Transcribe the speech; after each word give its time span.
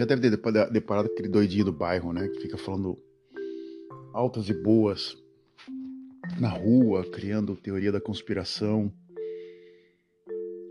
já 0.00 0.06
deve 0.06 0.22
ter 0.22 0.30
deparado 0.70 1.08
com 1.08 1.12
aquele 1.12 1.28
doidinho 1.28 1.66
do 1.66 1.72
bairro, 1.72 2.10
né? 2.10 2.26
Que 2.28 2.40
fica 2.40 2.56
falando 2.56 2.98
altas 4.14 4.48
e 4.48 4.54
boas 4.54 5.14
na 6.40 6.48
rua, 6.48 7.04
criando 7.10 7.54
teoria 7.54 7.92
da 7.92 8.00
conspiração. 8.00 8.90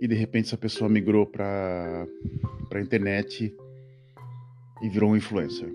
E 0.01 0.07
de 0.07 0.15
repente 0.15 0.47
essa 0.47 0.57
pessoa 0.57 0.89
migrou 0.89 1.27
para 1.27 2.07
a 2.73 2.81
internet 2.81 3.55
e 4.81 4.89
virou 4.89 5.11
um 5.11 5.15
influencer, 5.15 5.71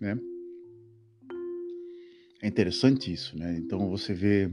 né? 0.00 0.18
É 2.40 2.48
interessante 2.48 3.12
isso, 3.12 3.36
né? 3.36 3.58
Então 3.58 3.90
você 3.90 4.14
vê 4.14 4.50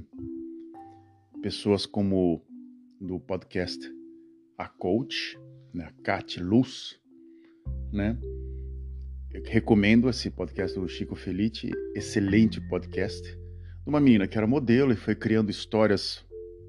pessoas 1.41 1.85
como 1.85 2.41
do 2.99 3.17
podcast 3.17 3.79
A 4.57 4.67
Coach, 4.67 5.39
né? 5.73 5.93
Kat 6.03 6.43
Luz, 6.43 6.99
né? 7.95 8.17
Eu 9.33 9.41
recomendo 9.45 10.09
esse 10.09 10.29
podcast 10.29 10.77
do 10.77 10.87
Chico 10.87 11.15
Felice, 11.15 11.71
excelente 11.95 12.59
podcast. 12.59 13.23
Uma 13.85 13.99
menina 13.99 14.27
que 14.27 14.37
era 14.37 14.45
modelo 14.45 14.91
e 14.91 14.97
foi 14.97 15.15
criando 15.15 15.49
histórias 15.49 16.23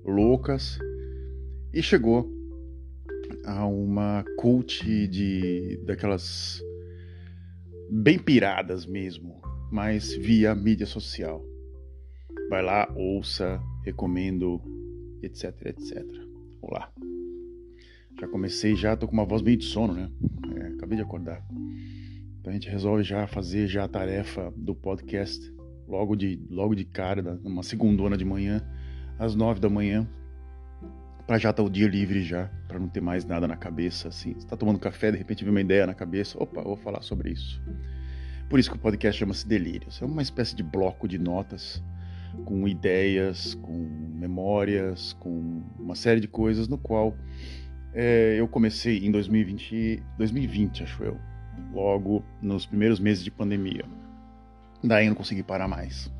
loucas 0.04 0.78
e 1.74 1.82
chegou 1.82 2.30
a 3.44 3.66
uma 3.66 4.24
cult 4.38 5.08
de 5.08 5.80
daquelas 5.84 6.62
bem 7.90 8.18
piradas 8.18 8.86
mesmo, 8.86 9.40
mas 9.70 10.14
via 10.14 10.54
mídia 10.54 10.86
social. 10.86 11.44
Vai 12.48 12.62
lá, 12.62 12.92
ouça, 12.94 13.60
recomendo, 13.84 14.60
etc, 15.22 15.54
etc. 15.66 16.04
Olá. 16.62 16.92
Já 18.18 18.28
comecei 18.28 18.76
já, 18.76 18.96
tô 18.96 19.06
com 19.06 19.12
uma 19.12 19.26
voz 19.26 19.42
meio 19.42 19.56
de 19.56 19.64
sono, 19.64 19.92
né? 19.92 20.10
Acabei 20.86 20.98
de 20.98 21.02
acordar. 21.02 21.44
Então 22.38 22.52
a 22.52 22.52
gente 22.52 22.70
resolve 22.70 23.02
já 23.02 23.26
fazer 23.26 23.66
já 23.66 23.82
a 23.82 23.88
tarefa 23.88 24.52
do 24.56 24.72
podcast 24.72 25.52
logo 25.88 26.14
de, 26.14 26.40
logo 26.48 26.76
de 26.76 26.84
cara, 26.84 27.20
numa 27.42 27.64
segundona 27.64 28.16
de 28.16 28.24
manhã, 28.24 28.64
às 29.18 29.34
nove 29.34 29.58
da 29.58 29.68
manhã, 29.68 30.08
para 31.26 31.38
já 31.38 31.50
estar 31.50 31.60
tá 31.60 31.66
o 31.66 31.68
dia 31.68 31.88
livre 31.88 32.22
já, 32.22 32.46
para 32.68 32.78
não 32.78 32.88
ter 32.88 33.00
mais 33.00 33.24
nada 33.24 33.48
na 33.48 33.56
cabeça, 33.56 34.06
assim. 34.06 34.34
Você 34.34 34.46
tá 34.46 34.56
tomando 34.56 34.78
café, 34.78 35.10
de 35.10 35.18
repente 35.18 35.42
vem 35.42 35.50
uma 35.50 35.60
ideia 35.60 35.88
na 35.88 35.94
cabeça, 35.94 36.40
opa, 36.40 36.62
vou 36.62 36.76
falar 36.76 37.02
sobre 37.02 37.32
isso. 37.32 37.60
Por 38.48 38.60
isso 38.60 38.70
que 38.70 38.76
o 38.76 38.80
podcast 38.80 39.18
chama-se 39.18 39.44
Delírios. 39.44 40.00
É 40.00 40.04
uma 40.04 40.22
espécie 40.22 40.54
de 40.54 40.62
bloco 40.62 41.08
de 41.08 41.18
notas 41.18 41.82
com 42.44 42.68
ideias, 42.68 43.54
com 43.54 43.76
memórias, 44.14 45.14
com 45.14 45.64
uma 45.80 45.96
série 45.96 46.20
de 46.20 46.28
coisas 46.28 46.68
no 46.68 46.78
qual 46.78 47.12
é, 47.98 48.38
eu 48.38 48.46
comecei 48.46 48.98
em 48.98 49.10
2020, 49.10 50.02
2020, 50.18 50.82
acho 50.82 51.02
eu, 51.02 51.18
logo 51.72 52.22
nos 52.42 52.66
primeiros 52.66 53.00
meses 53.00 53.24
de 53.24 53.30
pandemia. 53.30 53.86
Daí 54.84 55.06
eu 55.06 55.10
não 55.10 55.16
consegui 55.16 55.42
parar 55.42 55.66
mais. 55.66 56.12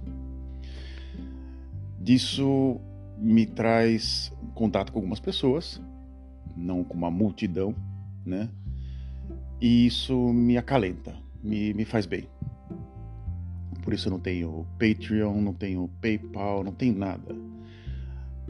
Disso 2.00 2.80
me 3.18 3.44
traz 3.44 4.32
contato 4.54 4.90
com 4.90 5.00
algumas 5.00 5.20
pessoas, 5.20 5.78
não 6.56 6.82
com 6.82 6.94
uma 6.94 7.10
multidão, 7.10 7.74
né? 8.24 8.48
E 9.60 9.86
isso 9.86 10.32
me 10.32 10.56
acalenta, 10.56 11.14
me, 11.44 11.74
me 11.74 11.84
faz 11.84 12.06
bem. 12.06 12.26
Por 13.82 13.92
isso 13.92 14.08
eu 14.08 14.12
não 14.12 14.18
tenho 14.18 14.66
Patreon, 14.78 15.42
não 15.42 15.52
tenho 15.52 15.90
PayPal, 16.00 16.64
não 16.64 16.72
tenho 16.72 16.96
nada. 16.96 17.36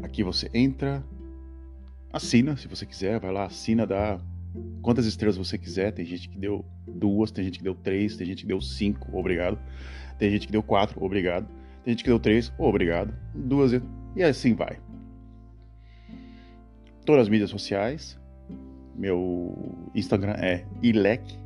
Aqui 0.00 0.22
você 0.22 0.48
entra, 0.54 1.04
assina 2.16 2.56
se 2.56 2.66
você 2.68 2.84
quiser, 2.84 3.20
vai 3.20 3.32
lá, 3.32 3.44
assina, 3.44 3.86
dá 3.86 4.18
quantas 4.82 5.06
estrelas 5.06 5.36
você 5.36 5.56
quiser. 5.58 5.92
Tem 5.92 6.04
gente 6.04 6.28
que 6.28 6.38
deu 6.38 6.64
duas, 6.86 7.30
tem 7.30 7.44
gente 7.44 7.58
que 7.58 7.64
deu 7.64 7.74
três, 7.74 8.16
tem 8.16 8.26
gente 8.26 8.42
que 8.42 8.48
deu 8.48 8.60
cinco, 8.60 9.16
obrigado. 9.16 9.58
Tem 10.18 10.30
gente 10.30 10.46
que 10.46 10.52
deu 10.52 10.62
quatro, 10.62 11.02
obrigado. 11.04 11.46
Tem 11.84 11.92
gente 11.92 12.02
que 12.02 12.10
deu 12.10 12.18
três, 12.18 12.52
obrigado. 12.58 13.14
Duas, 13.34 13.72
e 14.14 14.22
assim 14.22 14.54
vai. 14.54 14.78
Todas 17.04 17.22
as 17.22 17.28
mídias 17.28 17.50
sociais. 17.50 18.18
Meu 18.96 19.54
Instagram 19.94 20.32
é 20.38 20.64
ilec 20.82 21.38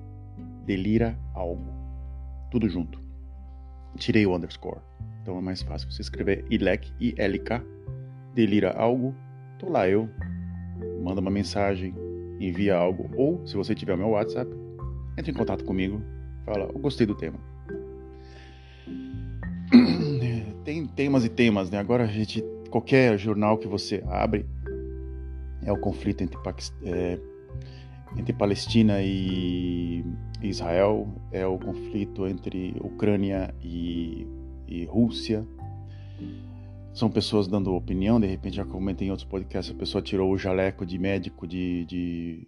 delira 0.65 1.19
algo. 1.35 1.67
Tudo 2.51 2.69
junto. 2.69 3.01
Tirei 3.97 4.25
o 4.25 4.35
underscore. 4.35 4.81
Então 5.21 5.37
é 5.37 5.41
mais 5.41 5.63
fácil 5.63 5.91
você 5.91 6.01
escrever 6.01 6.45
ilec, 6.49 6.93
I-L-K, 7.01 7.63
delira 8.35 8.71
algo. 8.71 9.15
Tô 9.59 9.69
lá 9.69 9.89
eu. 9.89 10.09
Manda 11.03 11.21
uma 11.21 11.31
mensagem, 11.31 11.95
envia 12.41 12.77
algo. 12.77 13.11
Ou, 13.17 13.47
se 13.47 13.57
você 13.57 13.75
tiver 13.75 13.97
meu 13.97 14.11
WhatsApp, 14.11 14.51
entre 15.17 15.33
em 15.33 15.35
contato 15.35 15.65
comigo. 15.65 16.01
Fala, 16.45 16.71
eu 16.73 16.79
gostei 16.79 17.07
do 17.07 17.15
tema. 17.15 17.39
tem 20.65 20.87
temas 20.87 21.25
e 21.25 21.29
temas, 21.29 21.71
né? 21.71 21.79
Agora 21.79 22.05
a 22.05 22.07
gente, 22.07 22.43
qualquer 22.71 23.19
jornal 23.19 23.59
que 23.59 23.69
você 23.69 24.03
abre 24.09 24.47
é 25.63 25.73
o 25.73 25.79
conflito 25.79 26.23
entre, 26.23 26.39
é, 26.85 27.19
entre 28.17 28.33
Palestina 28.33 29.03
e 29.03 30.05
Israel, 30.43 31.09
é 31.31 31.47
o 31.47 31.59
conflito 31.59 32.27
entre 32.27 32.75
Ucrânia 32.81 33.55
e, 33.63 34.27
e 34.67 34.85
Rússia. 34.87 35.47
São 36.93 37.09
pessoas 37.09 37.47
dando 37.47 37.75
opinião, 37.75 38.21
de 38.21 38.27
repente 38.27 38.57
já 38.57 38.65
comentei 38.65 39.09
em 39.09 39.11
outros 39.11 39.29
podcasts, 39.29 39.75
a 39.75 39.79
pessoa 39.79 40.03
tirou 40.03 40.33
o 40.33 40.37
jaleco 40.37 40.85
de 40.85 40.99
médico, 40.99 41.47
de, 41.47 41.85
de, 41.85 42.47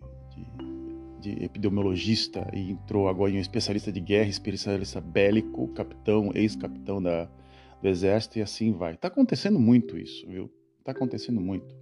de, 1.20 1.34
de 1.36 1.44
epidemiologista 1.44 2.50
e 2.52 2.72
entrou 2.72 3.08
agora 3.08 3.30
em 3.30 3.36
um 3.36 3.40
especialista 3.40 3.92
de 3.92 4.00
guerra, 4.00 4.28
especialista 4.28 5.00
bélico, 5.00 5.68
capitão, 5.68 6.32
ex-capitão 6.34 7.00
da, 7.00 7.30
do 7.80 7.88
exército 7.88 8.38
e 8.38 8.42
assim 8.42 8.72
vai. 8.72 8.96
Tá 8.96 9.08
acontecendo 9.08 9.60
muito 9.60 9.96
isso, 9.96 10.26
viu? 10.26 10.50
Tá 10.84 10.90
acontecendo 10.90 11.40
muito. 11.40 11.74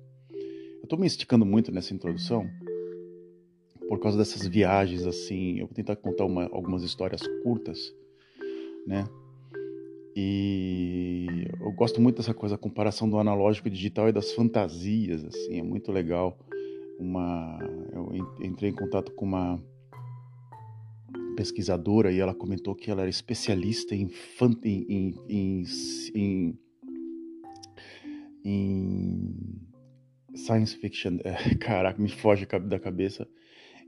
Eu 0.83 0.87
tô 0.87 0.97
me 0.97 1.07
esticando 1.07 1.47
muito 1.47 1.73
nessa 1.73 1.95
introdução 1.95 2.47
por 3.89 3.99
causa 3.99 4.19
dessas 4.19 4.47
viagens 4.47 5.07
assim. 5.07 5.59
Eu 5.59 5.67
vou 5.67 5.75
tentar 5.75 5.97
contar 5.97 6.25
uma, 6.25 6.45
algumas 6.53 6.83
histórias 6.83 7.23
curtas, 7.43 7.95
né? 8.87 9.09
E 10.17 11.47
eu 11.61 11.71
gosto 11.73 12.01
muito 12.01 12.17
dessa 12.17 12.35
coisa, 12.35 12.57
a 12.57 12.59
comparação 12.59 13.09
do 13.09 13.19
analógico 13.19 13.71
digital 13.71 14.09
e 14.09 14.13
das 14.13 14.33
fantasias, 14.33 15.25
assim, 15.25 15.59
é 15.59 15.63
muito 15.63 15.93
legal. 15.93 16.39
Uma, 16.99 17.59
eu 17.93 18.13
entrei 18.43 18.71
em 18.71 18.75
contato 18.75 19.13
com 19.13 19.25
uma 19.25 19.63
pesquisadora 21.37 22.13
e 22.13 22.19
ela 22.19 22.35
comentou 22.35 22.75
que 22.75 22.91
ela 22.91 23.03
era 23.03 23.11
especialista 23.11 23.95
em, 23.95 24.11
em, 24.65 25.15
em, 25.29 25.65
em, 26.15 26.59
em 28.45 29.61
science 30.35 30.77
fiction. 30.77 31.19
É, 31.25 31.55
caraca, 31.57 32.01
me 32.01 32.11
foge 32.11 32.47
da 32.47 32.79
cabeça. 32.79 33.27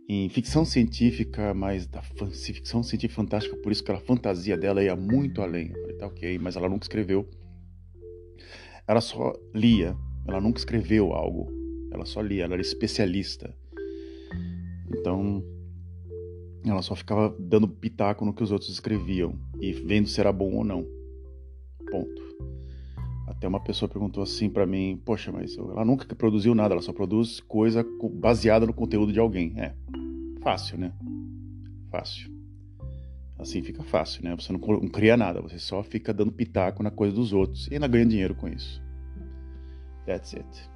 Em 0.09 0.29
ficção 0.29 0.65
científica, 0.65 1.55
mas 1.55 1.87
da 1.87 2.03
ficção 2.03 2.83
científica 2.83 3.23
fantástica, 3.23 3.57
por 3.57 3.71
isso 3.71 3.85
que 3.85 3.93
a 3.93 4.01
fantasia 4.01 4.57
dela 4.57 4.83
ia 4.83 4.97
muito 4.97 5.41
além. 5.41 5.69
Eu 5.69 5.81
falei, 5.81 5.97
tá 5.97 6.07
ok, 6.07 6.39
mas 6.39 6.57
ela 6.57 6.69
nunca 6.69 6.85
escreveu. 6.85 7.29
Ela 8.87 9.01
só 9.01 9.33
lia, 9.55 9.97
ela 10.27 10.41
nunca 10.41 10.59
escreveu 10.59 11.13
algo. 11.13 11.51
Ela 11.93 12.05
só 12.05 12.21
lia, 12.21 12.45
ela 12.45 12.55
era 12.55 12.63
especialista. 12.63 13.55
Então, 14.95 15.43
ela 16.65 16.83
só 16.83 16.95
ficava 16.95 17.35
dando 17.39 17.69
pitaco 17.69 18.25
no 18.25 18.35
que 18.35 18.43
os 18.43 18.53
outros 18.53 18.71
escreviam 18.71 19.39
e 19.61 19.73
vendo 19.73 20.09
se 20.09 20.21
era 20.21 20.33
bom 20.33 20.55
ou 20.55 20.65
não. 20.65 20.87
Ponto. 21.91 22.22
Até 23.43 23.49
uma 23.49 23.59
pessoa 23.59 23.89
perguntou 23.89 24.23
assim 24.23 24.49
para 24.49 24.65
mim: 24.65 25.03
Poxa, 25.05 25.33
mas 25.33 25.59
ela 25.59 25.85
nunca 25.85 26.07
produziu 26.15 26.55
nada, 26.55 26.75
ela 26.75 26.81
só 26.81 26.93
produz 26.93 27.41
coisa 27.41 27.85
baseada 28.15 28.65
no 28.65 28.73
conteúdo 28.73 29.13
de 29.13 29.19
alguém. 29.19 29.53
É 29.57 29.75
fácil, 30.41 30.79
né? 30.79 30.93
Fácil. 31.91 32.31
Assim 33.37 33.61
fica 33.61 33.83
fácil, 33.83 34.23
né? 34.23 34.37
Você 34.37 34.53
não 34.53 34.61
cria 34.89 35.17
nada, 35.17 35.41
você 35.41 35.59
só 35.59 35.83
fica 35.83 36.15
dando 36.15 36.31
pitaco 36.31 36.85
na 36.85 36.91
coisa 36.93 37.17
dos 37.17 37.33
outros 37.33 37.67
e 37.67 37.75
ainda 37.75 37.89
ganha 37.89 38.07
dinheiro 38.07 38.37
com 38.37 38.47
isso. 38.47 38.81
That's 40.07 40.35
it. 40.35 40.71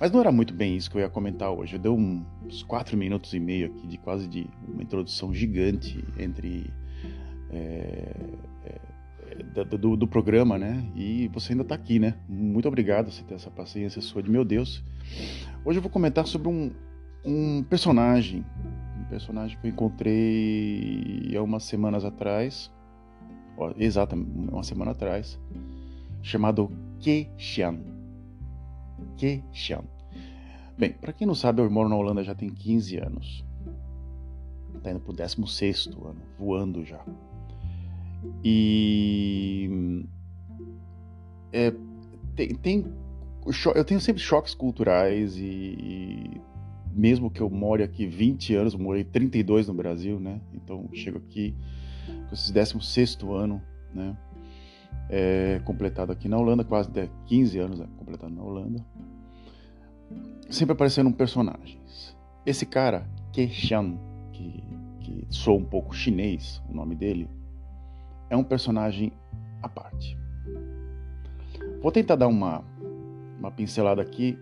Mas 0.00 0.10
não 0.10 0.20
era 0.20 0.32
muito 0.32 0.54
bem 0.54 0.78
isso 0.78 0.90
que 0.90 0.96
eu 0.96 1.02
ia 1.02 1.10
comentar 1.10 1.50
hoje. 1.50 1.76
Eu 1.76 1.78
dei 1.78 1.92
uns 1.92 2.62
quatro 2.62 2.96
minutos 2.96 3.34
e 3.34 3.38
meio 3.38 3.66
aqui 3.66 3.86
de 3.86 3.98
quase 3.98 4.26
de 4.26 4.48
uma 4.66 4.82
introdução 4.82 5.34
gigante 5.34 6.02
entre 6.18 6.72
é, 7.50 8.14
do, 9.78 9.96
do, 9.96 10.08
programa, 10.08 10.58
né? 10.58 10.84
E 10.94 11.28
você 11.28 11.52
ainda 11.52 11.62
está 11.62 11.74
aqui, 11.74 11.98
né? 11.98 12.14
Muito 12.28 12.68
obrigado 12.68 13.10
por 13.10 13.24
ter 13.24 13.34
essa 13.34 13.50
paciência 13.50 14.00
sua 14.00 14.22
de 14.22 14.30
meu 14.30 14.44
Deus. 14.44 14.82
Hoje 15.64 15.78
eu 15.78 15.82
vou 15.82 15.90
comentar 15.90 16.26
sobre 16.26 16.48
um, 16.48 16.72
um 17.24 17.62
personagem, 17.64 18.44
um 18.98 19.04
personagem 19.04 19.58
que 19.58 19.66
eu 19.66 19.70
encontrei 19.70 21.34
há 21.36 21.42
umas 21.42 21.64
semanas 21.64 22.04
atrás, 22.04 22.70
ó, 23.56 23.72
exatamente 23.76 24.30
uma 24.50 24.62
semana 24.62 24.92
atrás, 24.92 25.38
chamado 26.22 26.70
Xian. 27.36 27.78
Keshan. 29.16 29.84
Bem, 30.78 30.92
para 30.92 31.12
quem 31.12 31.26
não 31.26 31.34
sabe, 31.34 31.60
eu 31.60 31.70
moro 31.70 31.88
na 31.88 31.96
Holanda 31.96 32.22
já 32.22 32.34
tem 32.34 32.48
15 32.48 32.98
anos. 32.98 33.44
Está 34.76 34.92
indo 34.92 35.00
para 35.00 35.10
o 35.10 35.16
16 35.16 35.88
ano, 35.88 36.22
voando 36.38 36.84
já. 36.84 37.04
E 38.44 40.04
é, 41.52 41.72
tem, 42.36 42.54
tem, 42.54 42.84
eu 43.74 43.84
tenho 43.84 44.00
sempre 44.00 44.22
choques 44.22 44.54
culturais 44.54 45.36
e, 45.36 45.44
e, 45.44 46.40
mesmo 46.92 47.30
que 47.30 47.40
eu 47.40 47.48
more 47.48 47.82
aqui 47.82 48.06
20 48.06 48.54
anos, 48.54 48.74
morei 48.74 49.04
32 49.04 49.68
no 49.68 49.74
Brasil, 49.74 50.18
né? 50.18 50.40
Então 50.52 50.88
chego 50.92 51.18
aqui 51.18 51.54
com 52.06 52.34
esse 52.34 52.52
16 52.52 53.18
ano, 53.22 53.62
né? 53.94 54.16
É, 55.10 55.60
completado 55.64 56.12
aqui 56.12 56.28
na 56.28 56.36
Holanda, 56.36 56.64
quase 56.64 56.90
15 57.26 57.58
anos 57.58 57.78
né? 57.78 57.86
completado 57.96 58.34
na 58.34 58.42
Holanda. 58.42 58.84
Sempre 60.50 60.72
aparecendo 60.72 61.10
personagens. 61.12 62.16
Esse 62.44 62.66
cara, 62.66 63.06
Keshan, 63.32 63.98
que, 64.32 64.64
que 65.00 65.26
sou 65.30 65.58
um 65.58 65.64
pouco 65.64 65.94
chinês, 65.94 66.62
o 66.68 66.74
nome 66.74 66.94
dele, 66.94 67.28
é 68.30 68.36
um 68.36 68.44
personagem 68.44 69.12
à 69.62 69.68
parte. 69.68 70.18
Vou 71.82 71.92
tentar 71.92 72.16
dar 72.16 72.28
uma, 72.28 72.64
uma 73.38 73.50
pincelada 73.50 74.02
aqui, 74.02 74.38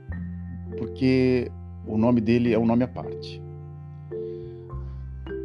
porque 0.78 1.50
o 1.86 1.96
nome 1.96 2.20
dele 2.20 2.52
é 2.52 2.58
um 2.58 2.66
nome 2.66 2.84
à 2.84 2.88
parte. 2.88 3.42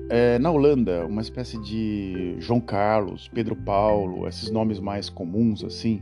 É, 0.09 0.37
na 0.39 0.51
Holanda, 0.51 1.05
uma 1.05 1.21
espécie 1.21 1.57
de 1.61 2.35
João 2.39 2.59
Carlos, 2.59 3.29
Pedro 3.29 3.55
Paulo, 3.55 4.27
esses 4.27 4.51
nomes 4.51 4.79
mais 4.79 5.09
comuns 5.09 5.63
assim, 5.63 6.01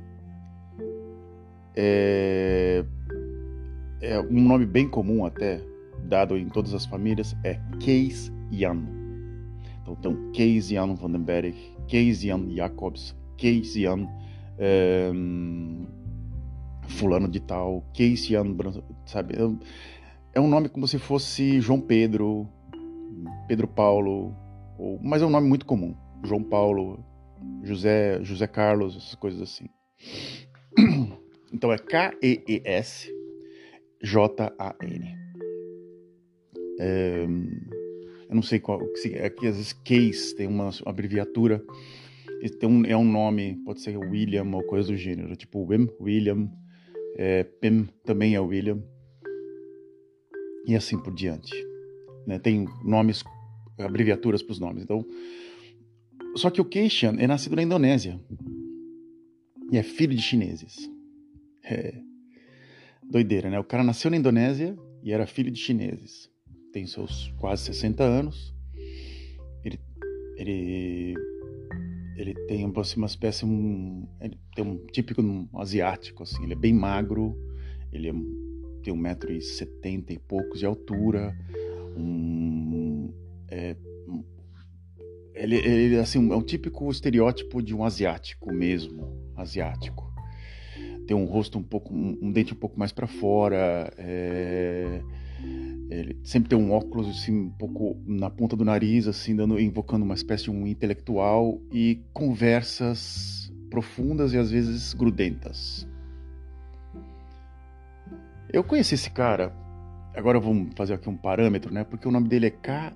é, 1.76 2.84
é 4.02 4.20
um 4.20 4.42
nome 4.42 4.66
bem 4.66 4.90
comum 4.90 5.26
até, 5.26 5.62
dado 6.06 6.38
em 6.38 6.50
todas 6.50 6.74
as 6.74 6.86
famílias, 6.86 7.36
é 7.44 7.60
Kees 7.80 8.32
Jan. 8.52 8.99
Então, 9.98 10.12
então 10.12 10.32
Kees 10.32 10.70
Jan 10.70 10.94
van 10.96 11.12
den 11.12 11.24
Berg, 11.24 11.56
Kees 11.88 12.22
Jan 12.22 12.50
Jacobs, 12.50 13.16
Kees 13.38 13.74
Jan 13.74 14.08
é, 14.58 15.12
fulano 16.88 17.28
de 17.28 17.40
tal, 17.40 17.84
Kees 17.94 18.28
Jan, 18.28 18.56
sabe? 19.06 19.36
É, 19.36 20.38
é 20.38 20.42
um 20.42 20.48
nome 20.48 20.70
como 20.70 20.88
se 20.88 21.00
fosse 21.00 21.60
João 21.62 21.80
Pedro, 21.80 22.48
Pedro 23.48 23.68
Paulo, 23.68 24.36
ou, 24.78 25.00
mas 25.02 25.22
é 25.22 25.26
um 25.26 25.30
nome 25.30 25.48
muito 25.48 25.66
comum. 25.66 25.96
João 26.24 26.44
Paulo, 26.44 27.04
José, 27.64 28.24
José 28.24 28.48
Carlos, 28.48 28.96
essas 28.96 29.16
coisas 29.16 29.42
assim. 29.42 29.70
Então 31.52 31.74
é 31.74 31.80
K-E-E-S 31.80 33.12
J-A-N. 34.04 35.18
É, 36.80 37.28
eu 38.30 38.36
não 38.36 38.42
sei 38.42 38.60
qual. 38.60 38.80
Aqui 39.26 39.48
às 39.48 39.58
vezes 39.58 39.74
case 39.74 40.36
tem 40.36 40.48
uma 40.48 40.70
abreviatura. 40.86 41.64
Tem 42.60 42.70
um, 42.70 42.86
é 42.86 42.96
um 42.96 43.04
nome, 43.04 43.62
pode 43.66 43.82
ser 43.82 43.98
William 43.98 44.46
ou 44.54 44.64
coisa 44.64 44.88
do 44.90 44.96
gênero. 44.96 45.36
Tipo 45.36 45.66
Wim, 45.66 45.90
William. 46.00 46.50
É, 47.18 47.44
Pim 47.44 47.90
também 48.06 48.36
é 48.36 48.40
William. 48.40 48.82
E 50.66 50.76
assim 50.76 50.98
por 50.98 51.14
diante 51.14 51.70
né? 52.30 52.38
tem 52.38 52.68
nomes, 52.84 53.24
abreviaturas 53.78 54.44
para 54.44 54.54
os 54.54 54.60
nomes. 54.60 54.84
Então, 54.84 55.04
só 56.36 56.52
que 56.52 56.62
o 56.62 56.66
Keishan 56.66 57.16
é 57.18 57.26
nascido 57.26 57.56
na 57.56 57.64
Indonésia 57.64 58.20
e 59.72 59.78
é 59.78 59.84
filho 59.84 60.16
de 60.16 60.22
chineses. 60.22 60.90
É 61.64 61.96
doideira, 63.04 63.50
né? 63.50 63.60
O 63.60 63.64
cara 63.64 63.84
nasceu 63.84 64.12
na 64.12 64.18
Indonésia 64.18 64.78
e 65.04 65.12
era 65.12 65.26
filho 65.26 65.50
de 65.50 65.60
chineses. 65.60 66.30
Tem 66.72 66.86
seus 66.86 67.34
quase 67.38 67.64
60 67.64 68.04
anos. 68.04 68.54
Ele, 69.64 69.80
ele, 70.38 71.14
ele 72.16 72.34
tem 72.48 72.66
uma 72.66 73.06
espécie, 73.06 73.46
um, 73.46 74.08
tem 74.56 74.66
um 74.66 74.86
típico 74.88 75.22
um 75.22 75.48
asiático, 75.56 76.24
assim. 76.24 76.44
Ele 76.44 76.54
é 76.54 76.58
bem 76.58 76.74
magro, 76.74 77.36
ele 77.92 78.10
é, 78.10 78.14
tem 78.84 78.94
1,70m 78.94 80.12
e 80.12 80.20
poucos 80.20 80.60
de 80.60 80.66
altura, 80.66 81.36
um, 81.98 83.14
é, 83.50 83.76
ele, 85.34 85.56
ele 85.56 85.98
assim 85.98 86.32
é 86.32 86.36
um 86.36 86.42
típico 86.42 86.90
estereótipo 86.92 87.62
de 87.62 87.74
um 87.74 87.84
asiático 87.84 88.54
mesmo, 88.54 89.08
asiático. 89.36 90.12
Tem 91.08 91.16
um 91.16 91.26
rosto 91.26 91.58
um 91.58 91.64
pouco, 91.64 91.94
um, 91.94 92.32
dente 92.32 92.54
um 92.54 92.58
pouco 92.58 92.78
mais 92.78 92.92
para 92.92 93.08
fora. 93.08 93.92
É, 93.98 95.02
ele 95.90 96.20
sempre 96.24 96.50
tem 96.50 96.58
um 96.58 96.72
óculos 96.72 97.08
assim 97.08 97.32
um 97.32 97.50
pouco 97.50 97.98
na 98.06 98.30
ponta 98.30 98.56
do 98.56 98.64
nariz, 98.64 99.08
assim 99.08 99.36
dando, 99.36 99.60
invocando 99.60 100.06
uma 100.06 100.14
espécie 100.14 100.46
de 100.46 100.52
um 100.52 100.68
intelectual 100.68 101.60
e 101.72 102.02
conversas 102.14 103.52
profundas 103.70 104.34
e 104.34 104.38
às 104.38 104.52
vezes 104.52 104.94
grudentas. 104.94 105.88
Eu 108.52 108.64
conheci 108.64 108.96
esse 108.96 109.12
cara 109.12 109.54
Agora 110.16 110.40
vamos 110.40 110.74
fazer 110.76 110.96
aqui 110.96 111.08
um 111.08 111.16
parâmetro, 111.16 111.74
né? 111.74 111.84
Porque 111.86 112.08
o 112.08 112.12
nome 112.12 112.28
dele 112.28 112.48
é 112.48 112.50
K-H-E-S 112.50 112.94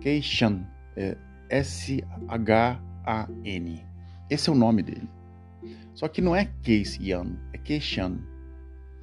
Keishan. 0.00 0.64
É 0.96 1.16
S-H-A-N. 1.48 2.04
Esse 4.28 4.48
é 4.48 4.52
o 4.52 4.56
nome 4.56 4.82
dele. 4.84 5.08
Só 5.94 6.06
que 6.06 6.20
não 6.20 6.36
é 6.36 6.48
Keishan, 6.62 7.36
é 7.52 7.58
Keishan. 7.58 8.20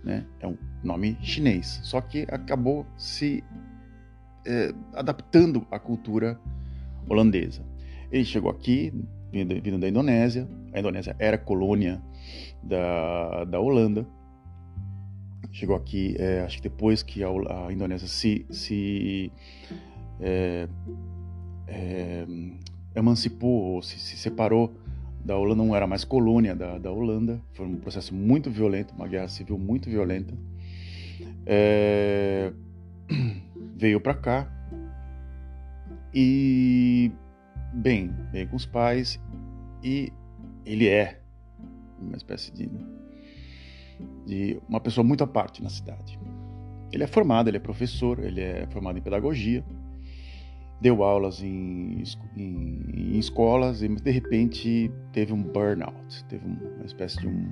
Né? 0.07 0.25
É 0.39 0.47
um 0.47 0.57
nome 0.81 1.17
chinês. 1.21 1.81
Só 1.83 1.99
que 1.99 2.25
acabou 2.31 2.85
se 2.95 3.43
é, 4.45 4.73
adaptando 4.93 5.67
à 5.69 5.77
cultura 5.77 6.39
holandesa. 7.09 7.61
Ele 8.09 8.23
chegou 8.23 8.49
aqui, 8.49 8.93
vindo, 9.29 9.61
vindo 9.61 9.77
da 9.77 9.89
Indonésia. 9.89 10.47
A 10.73 10.79
Indonésia 10.79 11.13
era 11.19 11.37
colônia 11.37 12.01
da, 12.63 13.43
da 13.43 13.59
Holanda 13.59 14.07
chegou 15.51 15.75
aqui, 15.75 16.15
é, 16.19 16.41
acho 16.41 16.57
que 16.57 16.63
depois 16.63 17.01
que 17.01 17.23
a, 17.23 17.27
a 17.27 17.73
Indonésia 17.73 18.07
se, 18.07 18.45
se 18.51 19.31
é, 20.19 20.67
é, 21.67 22.27
emancipou 22.95 23.73
ou 23.73 23.81
se, 23.81 23.97
se, 23.97 24.17
separou 24.17 24.71
da 25.27 25.37
Holanda, 25.37 25.61
não 25.61 25.75
era 25.75 25.85
mais 25.85 26.05
colônia 26.05 26.55
da, 26.55 26.77
da 26.77 26.89
Holanda, 26.89 27.41
foi 27.51 27.65
um 27.65 27.75
processo 27.75 28.15
muito 28.15 28.49
violento, 28.49 28.93
uma 28.95 29.07
guerra 29.09 29.27
civil 29.27 29.59
muito 29.59 29.89
violenta. 29.89 30.33
É, 31.45 32.53
veio 33.75 33.99
para 33.99 34.13
cá 34.13 34.49
e, 36.13 37.11
bem, 37.73 38.13
veio 38.31 38.47
com 38.47 38.55
os 38.55 38.65
pais 38.65 39.19
e 39.83 40.13
ele 40.65 40.87
é 40.87 41.21
uma 41.99 42.15
espécie 42.15 42.51
de 42.53 42.69
de 44.25 44.61
uma 44.67 44.79
pessoa 44.79 45.03
muito 45.03 45.23
à 45.23 45.27
parte 45.27 45.63
na 45.63 45.69
cidade. 45.69 46.19
Ele 46.91 47.03
é 47.03 47.07
formado, 47.07 47.49
ele 47.49 47.57
é 47.57 47.59
professor, 47.59 48.19
ele 48.19 48.41
é 48.41 48.67
formado 48.67 48.97
em 48.99 49.01
pedagogia, 49.01 49.65
deu 50.79 51.03
aulas 51.03 51.41
em, 51.41 52.03
em, 52.35 52.81
em 52.95 53.17
escolas 53.17 53.81
e 53.81 53.87
de 53.87 54.11
repente 54.11 54.91
teve 55.11 55.33
um 55.33 55.41
burnout, 55.41 56.23
teve 56.25 56.45
uma 56.45 56.85
espécie 56.85 57.19
de 57.19 57.27
um. 57.27 57.49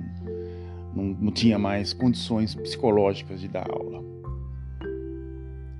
Não, 0.94 1.04
não 1.04 1.32
tinha 1.32 1.58
mais 1.58 1.92
condições 1.92 2.54
psicológicas 2.54 3.40
de 3.40 3.48
dar 3.48 3.70
aula. 3.70 4.02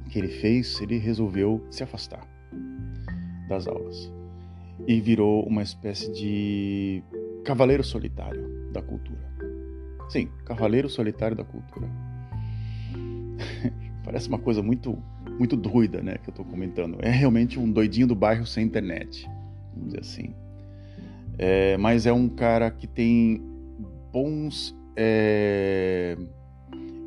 O 0.05 0.11
que 0.11 0.19
ele 0.19 0.29
fez? 0.29 0.81
Ele 0.81 0.99
resolveu 0.99 1.65
se 1.71 1.83
afastar 1.83 2.27
das 3.49 3.67
aulas 3.67 4.13
e 4.87 5.01
virou 5.01 5.47
uma 5.47 5.63
espécie 5.63 6.13
de 6.13 7.03
cavaleiro 7.45 7.83
solitário 7.83 8.71
da 8.73 8.83
cultura. 8.83 9.27
Sim, 10.09 10.29
Cavaleiro 10.45 10.89
Solitário 10.89 11.37
da 11.37 11.45
Cultura. 11.45 11.89
Parece 14.05 14.29
uma 14.29 14.39
coisa 14.39 14.63
muito 14.63 14.97
muito 15.39 15.57
doida, 15.57 16.03
né, 16.03 16.19
que 16.23 16.29
eu 16.29 16.33
estou 16.33 16.45
comentando. 16.45 16.99
É 17.01 17.11
realmente 17.11 17.59
um 17.59 17.71
doidinho 17.71 18.07
do 18.07 18.15
bairro 18.15 18.47
sem 18.47 18.65
internet, 18.65 19.29
vamos 19.73 19.89
dizer 19.89 20.01
assim. 20.01 20.35
É, 21.39 21.77
mas 21.77 22.07
é 22.07 22.13
um 22.13 22.29
cara 22.29 22.71
que 22.71 22.87
tem 22.87 23.43
bons. 24.13 24.75
É, 24.97 26.17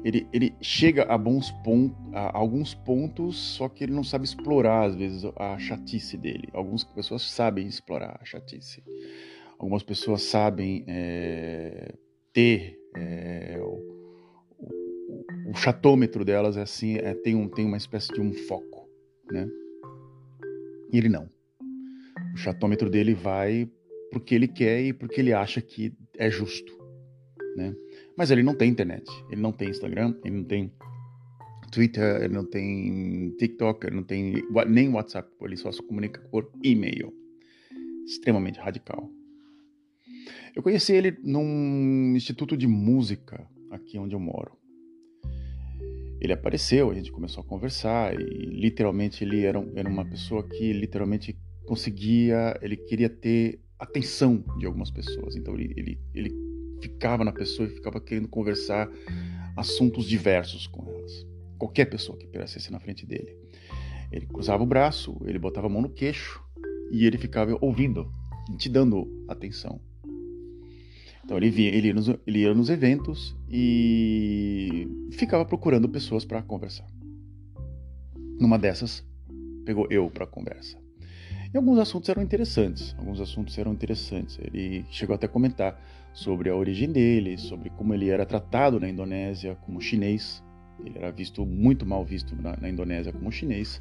ele, 0.03 0.27
ele 0.31 0.53
chega 0.61 1.03
a 1.03 1.17
bons 1.17 1.51
pontos, 1.63 1.97
a 2.13 2.37
alguns 2.37 2.73
pontos, 2.73 3.37
só 3.37 3.67
que 3.67 3.83
ele 3.83 3.93
não 3.93 4.03
sabe 4.03 4.25
explorar 4.25 4.85
às 4.85 4.95
vezes 4.95 5.23
a 5.35 5.57
chatice 5.57 6.15
dele. 6.15 6.49
Algumas 6.53 6.83
pessoas 6.83 7.23
sabem 7.23 7.67
explorar 7.67 8.17
a 8.21 8.25
chatice. 8.25 8.83
Algumas 9.57 9.83
pessoas 9.83 10.21
sabem 10.21 10.85
é, 10.87 11.93
ter 12.31 12.79
é, 12.95 13.59
o, 15.47 15.55
chatômetro 15.55 16.25
delas 16.25 16.57
é 16.57 16.61
assim, 16.61 16.95
é, 16.97 17.13
tem, 17.13 17.35
um, 17.35 17.47
tem 17.47 17.65
uma 17.65 17.77
espécie 17.77 18.11
de 18.13 18.21
um 18.21 18.33
foco, 18.33 18.89
né? 19.31 19.47
E 20.91 20.97
ele 20.97 21.09
não. 21.09 21.29
O 22.33 22.37
chatômetro 22.37 22.89
dele 22.89 23.13
vai 23.13 23.69
porque 24.11 24.33
ele 24.33 24.47
quer 24.47 24.81
e 24.81 24.93
porque 24.93 25.21
ele 25.21 25.33
acha 25.33 25.61
que 25.61 25.93
é 26.17 26.29
justo, 26.29 26.73
né? 27.55 27.75
Mas 28.17 28.31
ele 28.31 28.43
não 28.43 28.55
tem 28.55 28.69
internet, 28.69 29.05
ele 29.29 29.41
não 29.41 29.51
tem 29.51 29.69
Instagram, 29.69 30.15
ele 30.23 30.37
não 30.37 30.43
tem 30.43 30.71
Twitter, 31.71 32.23
ele 32.23 32.33
não 32.33 32.45
tem 32.45 33.35
TikTok, 33.37 33.85
ele 33.85 33.95
não 33.95 34.03
tem 34.03 34.43
nem 34.67 34.89
WhatsApp, 34.89 35.29
ele 35.41 35.55
só 35.55 35.71
se 35.71 35.81
comunica 35.81 36.19
por 36.29 36.51
e-mail. 36.63 37.13
Extremamente 38.05 38.59
radical. 38.59 39.09
Eu 40.55 40.63
conheci 40.63 40.93
ele 40.93 41.17
num 41.23 42.15
instituto 42.15 42.57
de 42.57 42.67
música 42.67 43.47
aqui 43.71 43.97
onde 43.99 44.15
eu 44.15 44.19
moro. 44.19 44.58
Ele 46.19 46.33
apareceu, 46.33 46.89
a 46.91 46.93
gente 46.93 47.11
começou 47.11 47.41
a 47.41 47.45
conversar 47.45 48.13
e 48.13 48.23
literalmente 48.23 49.23
ele 49.23 49.45
era, 49.45 49.63
era 49.75 49.87
uma 49.87 50.03
pessoa 50.03 50.43
que 50.43 50.73
literalmente 50.73 51.37
conseguia, 51.65 52.57
ele 52.61 52.75
queria 52.75 53.09
ter 53.09 53.61
atenção 53.77 54.43
de 54.57 54.65
algumas 54.65 54.91
pessoas. 54.91 55.35
Então 55.35 55.55
ele, 55.55 55.73
ele, 55.77 55.99
ele 56.13 56.35
ficava 56.81 57.23
na 57.23 57.31
pessoa 57.31 57.67
e 57.67 57.71
ficava 57.71 58.01
querendo 58.01 58.27
conversar 58.27 58.89
assuntos 59.55 60.05
diversos 60.05 60.67
com 60.67 60.89
elas. 60.89 61.25
Qualquer 61.57 61.85
pessoa 61.85 62.17
que 62.17 62.25
aparecesse 62.25 62.71
na 62.71 62.79
frente 62.79 63.05
dele. 63.05 63.35
Ele 64.11 64.25
cruzava 64.25 64.63
o 64.63 64.65
braço, 64.65 65.17
ele 65.25 65.37
botava 65.37 65.67
a 65.67 65.69
mão 65.69 65.81
no 65.81 65.89
queixo 65.89 66.43
e 66.91 67.05
ele 67.05 67.17
ficava 67.17 67.55
ouvindo, 67.61 68.11
te 68.57 68.67
dando 68.67 69.07
atenção. 69.27 69.79
Então 71.29 71.37
ele, 71.37 71.51
via, 71.51 71.69
ele, 71.69 71.89
ia 71.89 71.93
nos, 71.93 72.07
ele 72.25 72.39
ia 72.39 72.53
nos 72.55 72.71
eventos 72.71 73.37
e 73.47 74.87
ficava 75.11 75.45
procurando 75.45 75.87
pessoas 75.87 76.25
para 76.25 76.41
conversar. 76.41 76.87
Numa 78.39 78.57
dessas, 78.57 79.05
pegou 79.63 79.85
eu 79.91 80.09
para 80.09 80.25
conversa. 80.25 80.75
E 81.53 81.55
alguns 81.55 81.77
assuntos 81.77 82.09
eram 82.09 82.23
interessantes. 82.23 82.95
Alguns 82.97 83.21
assuntos 83.21 83.55
eram 83.59 83.71
interessantes. 83.71 84.39
Ele 84.41 84.83
chegou 84.89 85.13
até 85.13 85.27
a 85.27 85.29
comentar 85.29 85.79
sobre 86.13 86.49
a 86.49 86.55
origem 86.55 86.91
dele, 86.91 87.37
sobre 87.37 87.69
como 87.69 87.93
ele 87.93 88.09
era 88.09 88.25
tratado 88.25 88.79
na 88.79 88.89
Indonésia 88.89 89.55
como 89.67 89.79
chinês. 89.79 90.43
Ele 90.83 90.97
era 90.97 91.11
visto 91.11 91.45
muito 91.45 91.85
mal 91.85 92.03
visto 92.03 92.35
na, 92.35 92.57
na 92.57 92.67
Indonésia 92.67 93.13
como 93.13 93.31
chinês. 93.31 93.79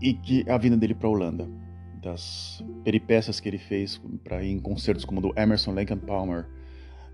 E 0.00 0.14
que 0.14 0.48
a 0.48 0.56
vinda 0.56 0.78
dele 0.78 0.94
para 0.94 1.06
a 1.06 1.10
Holanda 1.10 1.65
das 2.06 2.62
peripécias 2.84 3.40
que 3.40 3.48
ele 3.48 3.58
fez 3.58 4.00
para 4.22 4.42
ir 4.42 4.52
em 4.52 4.60
concertos 4.60 5.04
como 5.04 5.20
do 5.20 5.32
Emerson 5.36 5.72
Lake 5.72 5.92
and 5.92 5.98
Palmer, 5.98 6.46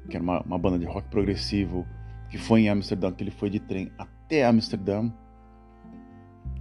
que 0.08 0.16
era 0.16 0.22
uma, 0.22 0.42
uma, 0.42 0.58
banda 0.58 0.78
de 0.78 0.84
rock 0.84 1.08
progressivo, 1.08 1.86
que 2.30 2.36
foi 2.36 2.62
em 2.62 2.68
Amsterdã, 2.68 3.10
que 3.10 3.24
ele 3.24 3.30
foi 3.30 3.48
de 3.48 3.58
trem 3.58 3.90
até 3.98 4.44
Amsterdã, 4.44 5.10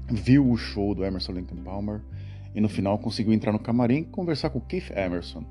viu 0.09 0.49
o 0.49 0.55
show 0.55 0.95
do 0.95 1.03
Emerson 1.03 1.33
Lake 1.33 1.53
and 1.53 1.63
Palmer 1.63 2.01
e 2.55 2.61
no 2.61 2.69
final 2.69 2.97
conseguiu 2.97 3.33
entrar 3.33 3.51
no 3.51 3.59
camarim 3.59 3.99
e 3.99 4.05
conversar 4.05 4.49
com 4.49 4.59
o 4.59 4.61
Keith 4.61 4.91
Emerson. 4.91 5.43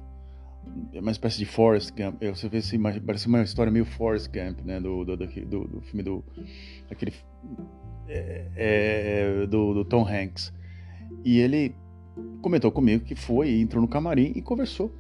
É 0.93 1.01
uma 1.01 1.11
espécie 1.11 1.39
de 1.39 1.45
Forrest 1.45 1.91
Gump. 1.95 2.23
Você 2.23 2.49
vê 2.49 2.59
assim, 2.59 2.81
parece 2.81 3.27
uma 3.27 3.43
história 3.43 3.73
meio 3.73 3.85
Forrest 3.85 4.29
Gump, 4.29 4.61
né? 4.65 4.79
Do, 4.81 5.05
do, 5.05 5.17
do, 5.17 5.67
do 5.67 5.81
filme 5.81 6.03
do. 6.03 6.23
aquele. 6.91 7.13
É, 8.09 8.47
é, 8.57 9.47
do, 9.47 9.73
do 9.73 9.85
Tom 9.85 10.07
Hanks. 10.07 10.53
E 11.25 11.39
ele 11.39 11.75
comentou 12.41 12.71
comigo 12.71 13.05
que 13.05 13.15
foi, 13.15 13.61
entrou 13.61 13.81
no 13.81 13.89
camarim 13.89 14.33
e 14.35 14.43
conversou 14.43 14.93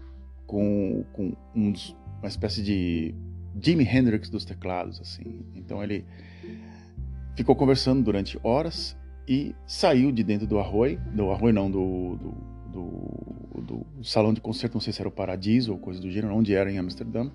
com, 0.46 1.04
com 1.12 1.32
um 1.54 1.72
uma 2.20 2.28
espécie 2.28 2.62
de 2.62 3.14
Jimi 3.60 3.84
Hendrix 3.84 4.28
dos 4.28 4.44
teclados, 4.44 5.00
assim. 5.00 5.42
Então 5.54 5.82
ele 5.82 6.04
ficou 7.34 7.56
conversando 7.56 8.02
durante 8.02 8.38
horas 8.42 8.96
e 9.26 9.54
saiu 9.66 10.12
de 10.12 10.22
dentro 10.22 10.46
do 10.46 10.58
Arroio, 10.58 11.00
do 11.14 11.30
Arroio 11.30 11.54
não, 11.54 11.70
do, 11.70 12.16
do, 12.16 13.62
do, 13.62 13.86
do 13.94 14.04
salão 14.04 14.34
de 14.34 14.40
concerto, 14.40 14.74
não 14.74 14.80
sei 14.80 14.92
se 14.92 15.00
era 15.00 15.08
o 15.08 15.12
Paradiso 15.12 15.72
ou 15.72 15.78
coisa 15.78 16.00
do 16.00 16.10
gênero, 16.10 16.34
onde 16.34 16.54
era 16.54 16.70
em 16.70 16.78
Amsterdã 16.78 17.30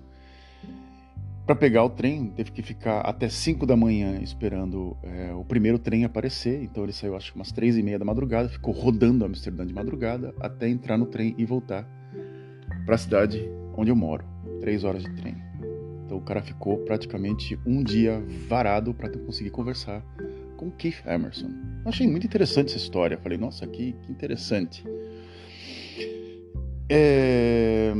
para 1.46 1.54
pegar 1.54 1.84
o 1.84 1.90
trem, 1.90 2.26
teve 2.30 2.50
que 2.50 2.60
ficar 2.60 3.00
até 3.02 3.28
5 3.28 3.64
da 3.64 3.76
manhã 3.76 4.18
esperando 4.20 4.96
é, 5.04 5.32
o 5.32 5.44
primeiro 5.44 5.78
trem 5.78 6.04
aparecer. 6.04 6.60
Então 6.64 6.82
ele 6.82 6.92
saiu, 6.92 7.14
acho 7.14 7.30
que 7.30 7.38
umas 7.38 7.52
3 7.52 7.78
e 7.78 7.82
meia 7.84 7.98
da 7.98 8.04
madrugada, 8.04 8.48
ficou 8.48 8.74
rodando 8.74 9.24
Amsterdã 9.24 9.64
de 9.64 9.72
madrugada 9.72 10.34
até 10.40 10.68
entrar 10.68 10.98
no 10.98 11.06
trem 11.06 11.36
e 11.38 11.44
voltar 11.44 11.88
para 12.84 12.96
a 12.96 12.98
cidade 12.98 13.48
onde 13.76 13.90
eu 13.90 13.96
moro. 13.96 14.24
Três 14.60 14.82
horas 14.82 15.04
de 15.04 15.14
trem. 15.14 15.36
Então 16.04 16.18
o 16.18 16.20
cara 16.20 16.42
ficou 16.42 16.78
praticamente 16.78 17.56
um 17.64 17.82
dia 17.82 18.20
varado 18.48 18.92
para 18.92 19.08
conseguir 19.08 19.50
conversar 19.50 20.02
com 20.56 20.68
Keith 20.72 21.06
Emerson. 21.06 21.50
Achei 21.84 22.08
muito 22.08 22.26
interessante 22.26 22.70
essa 22.70 22.78
história. 22.78 23.18
Falei, 23.18 23.38
nossa, 23.38 23.64
que, 23.68 23.92
que 23.92 24.10
interessante. 24.10 24.84
É 26.88 27.92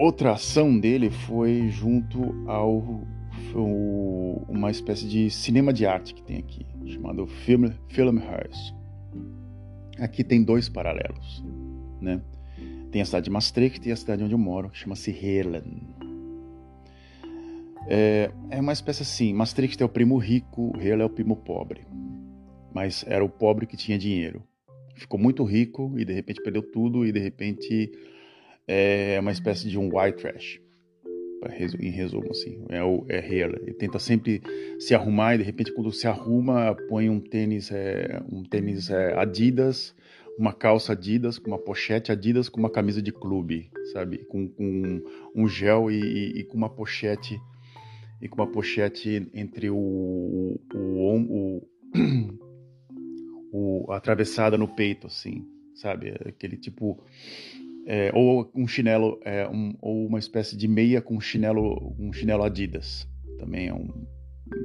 outra 0.00 0.32
ação 0.32 0.80
dele 0.80 1.10
foi 1.10 1.68
junto 1.68 2.34
ao, 2.48 3.04
uma 4.48 4.70
espécie 4.70 5.06
de 5.06 5.30
cinema 5.30 5.74
de 5.74 5.84
arte 5.84 6.14
que 6.14 6.22
tem 6.22 6.38
aqui, 6.38 6.66
chamado 6.86 7.26
Film, 7.26 7.66
Filmhuis. 7.88 8.74
Aqui 9.98 10.24
tem 10.24 10.42
dois 10.42 10.70
paralelos, 10.70 11.44
né? 12.00 12.22
Tem 12.90 13.02
a 13.02 13.04
cidade 13.04 13.24
de 13.24 13.30
Maastricht 13.30 13.86
e 13.86 13.92
a 13.92 13.96
cidade 13.96 14.24
onde 14.24 14.32
eu 14.32 14.38
moro, 14.38 14.70
que 14.70 14.78
chama-se 14.78 15.10
Heerlen. 15.10 15.82
É, 17.86 18.30
é 18.50 18.60
uma 18.60 18.72
espécie 18.72 19.02
assim, 19.02 19.34
Maastricht 19.34 19.82
é 19.82 19.84
o 19.86 19.88
primo 19.88 20.16
rico, 20.16 20.72
Heerlen 20.78 21.02
é 21.02 21.04
o 21.04 21.10
primo 21.10 21.36
pobre. 21.36 21.82
Mas 22.72 23.04
era 23.06 23.22
o 23.22 23.28
pobre 23.28 23.66
que 23.66 23.76
tinha 23.76 23.98
dinheiro. 23.98 24.42
Ficou 24.94 25.20
muito 25.20 25.44
rico 25.44 25.92
e 25.98 26.04
de 26.04 26.12
repente 26.12 26.42
perdeu 26.42 26.62
tudo 26.62 27.04
e 27.04 27.12
de 27.12 27.20
repente 27.20 27.92
é 28.70 29.18
uma 29.20 29.32
espécie 29.32 29.68
de 29.68 29.76
um 29.76 29.90
white 29.92 30.18
trash. 30.18 30.60
Em 31.80 31.90
resumo, 31.90 32.30
assim, 32.30 32.64
é 32.68 32.84
o 32.84 33.04
é. 33.08 33.18
Ele 33.18 33.72
tenta 33.72 33.98
sempre 33.98 34.42
se 34.78 34.94
arrumar 34.94 35.34
e 35.34 35.38
de 35.38 35.44
repente 35.44 35.72
quando 35.72 35.90
se 35.90 36.06
arruma 36.06 36.76
põe 36.88 37.08
um 37.08 37.18
tênis, 37.18 37.72
é, 37.72 38.22
um 38.30 38.44
tênis 38.44 38.90
é, 38.90 39.18
Adidas, 39.18 39.94
uma 40.38 40.52
calça 40.52 40.92
Adidas 40.92 41.38
com 41.38 41.48
uma 41.48 41.58
pochete 41.58 42.12
Adidas 42.12 42.48
com 42.48 42.60
uma 42.60 42.70
camisa 42.70 43.00
de 43.00 43.10
clube, 43.10 43.70
sabe, 43.92 44.18
com, 44.26 44.46
com 44.48 45.02
um 45.34 45.48
gel 45.48 45.90
e, 45.90 45.98
e, 45.98 46.40
e, 46.40 46.44
com 46.44 46.58
uma 46.58 46.68
pochete 46.68 47.40
e 48.20 48.28
com 48.28 48.36
uma 48.36 48.46
pochete 48.46 49.26
entre 49.32 49.70
o, 49.70 49.76
o, 49.76 50.60
o, 50.74 51.62
o, 51.92 52.28
o 53.88 53.92
atravessada 53.92 54.58
no 54.58 54.68
peito, 54.68 55.06
assim, 55.06 55.46
sabe, 55.74 56.14
aquele 56.26 56.58
tipo 56.58 57.02
é, 57.86 58.10
ou 58.14 58.50
um 58.54 58.66
chinelo, 58.66 59.20
é, 59.24 59.48
um, 59.48 59.74
ou 59.80 60.06
uma 60.06 60.18
espécie 60.18 60.56
de 60.56 60.68
meia 60.68 61.00
com 61.00 61.20
chinelo, 61.20 61.94
um 61.98 62.12
chinelo 62.12 62.42
Adidas. 62.42 63.08
Também 63.38 63.68
é 63.68 63.74
um, 63.74 63.88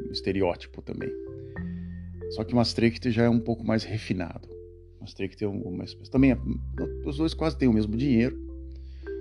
um 0.08 0.12
estereótipo 0.12 0.82
também. 0.82 1.10
Só 2.32 2.44
que 2.44 2.56
Maastricht 2.56 3.10
já 3.12 3.24
é 3.24 3.30
um 3.30 3.40
pouco 3.40 3.66
mais 3.66 3.84
refinado. 3.84 4.50
Maastricht 5.00 5.38
tem 5.38 5.48
uma 5.48 5.84
espécie, 5.84 6.10
também 6.10 6.32
é, 6.32 6.38
os 7.06 7.18
dois 7.18 7.34
quase 7.34 7.58
têm 7.58 7.68
o 7.68 7.74
mesmo 7.74 7.96
dinheiro. 7.96 8.44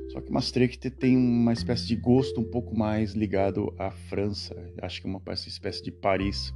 Só 0.08 0.20
que 0.20 0.30
Maastricht 0.30 0.90
tem 0.90 1.16
uma 1.16 1.52
espécie 1.52 1.86
de 1.86 1.96
gosto 1.96 2.40
um 2.40 2.44
pouco 2.44 2.76
mais 2.76 3.12
ligado 3.12 3.74
à 3.78 3.90
França. 3.90 4.54
Acho 4.80 5.00
que 5.00 5.06
é 5.06 5.10
uma 5.10 5.20
espécie 5.32 5.82
de 5.82 5.90
Paris 5.90 6.52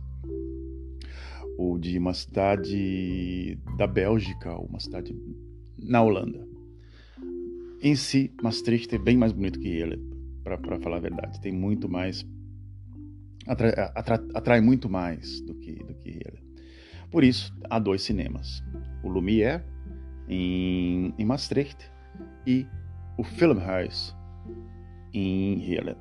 ou 1.59 1.77
de 1.77 1.99
uma 1.99 2.15
cidade 2.15 3.59
da 3.77 3.87
Bélgica, 3.87 4.55
ou 4.55 4.67
uma 4.67 4.79
cidade 4.79 5.15
na 5.77 6.01
Holanda. 6.01 6.48
Em 7.81 7.95
si, 7.95 8.33
Maastricht 8.43 8.93
é 8.95 8.99
bem 8.99 9.17
mais 9.17 9.33
bonito 9.33 9.61
que 9.61 9.69
ele, 9.69 9.99
para 10.43 10.81
falar 10.81 10.97
a 10.97 11.01
verdade. 11.01 11.41
Tem 11.41 11.53
muito 11.53 11.89
mais. 11.89 12.27
Atrai, 13.47 13.73
atrai, 13.95 14.19
atrai, 14.35 14.61
muito 14.61 14.89
mais 14.91 15.41
do 15.43 15.55
que, 15.55 15.75
do 15.85 15.95
que 15.95 16.09
ele. 16.09 16.43
Por 17.11 17.23
isso, 17.23 17.57
há 17.71 17.79
dois 17.79 18.03
cinemas: 18.03 18.63
o 19.03 19.09
Lumière, 19.09 19.65
em, 20.29 21.15
em 21.17 21.25
Maastricht, 21.25 21.91
e 22.47 22.67
o 23.17 23.23
Filmhuis, 23.23 24.15
em 25.13 25.63
Heerlen. 25.63 25.97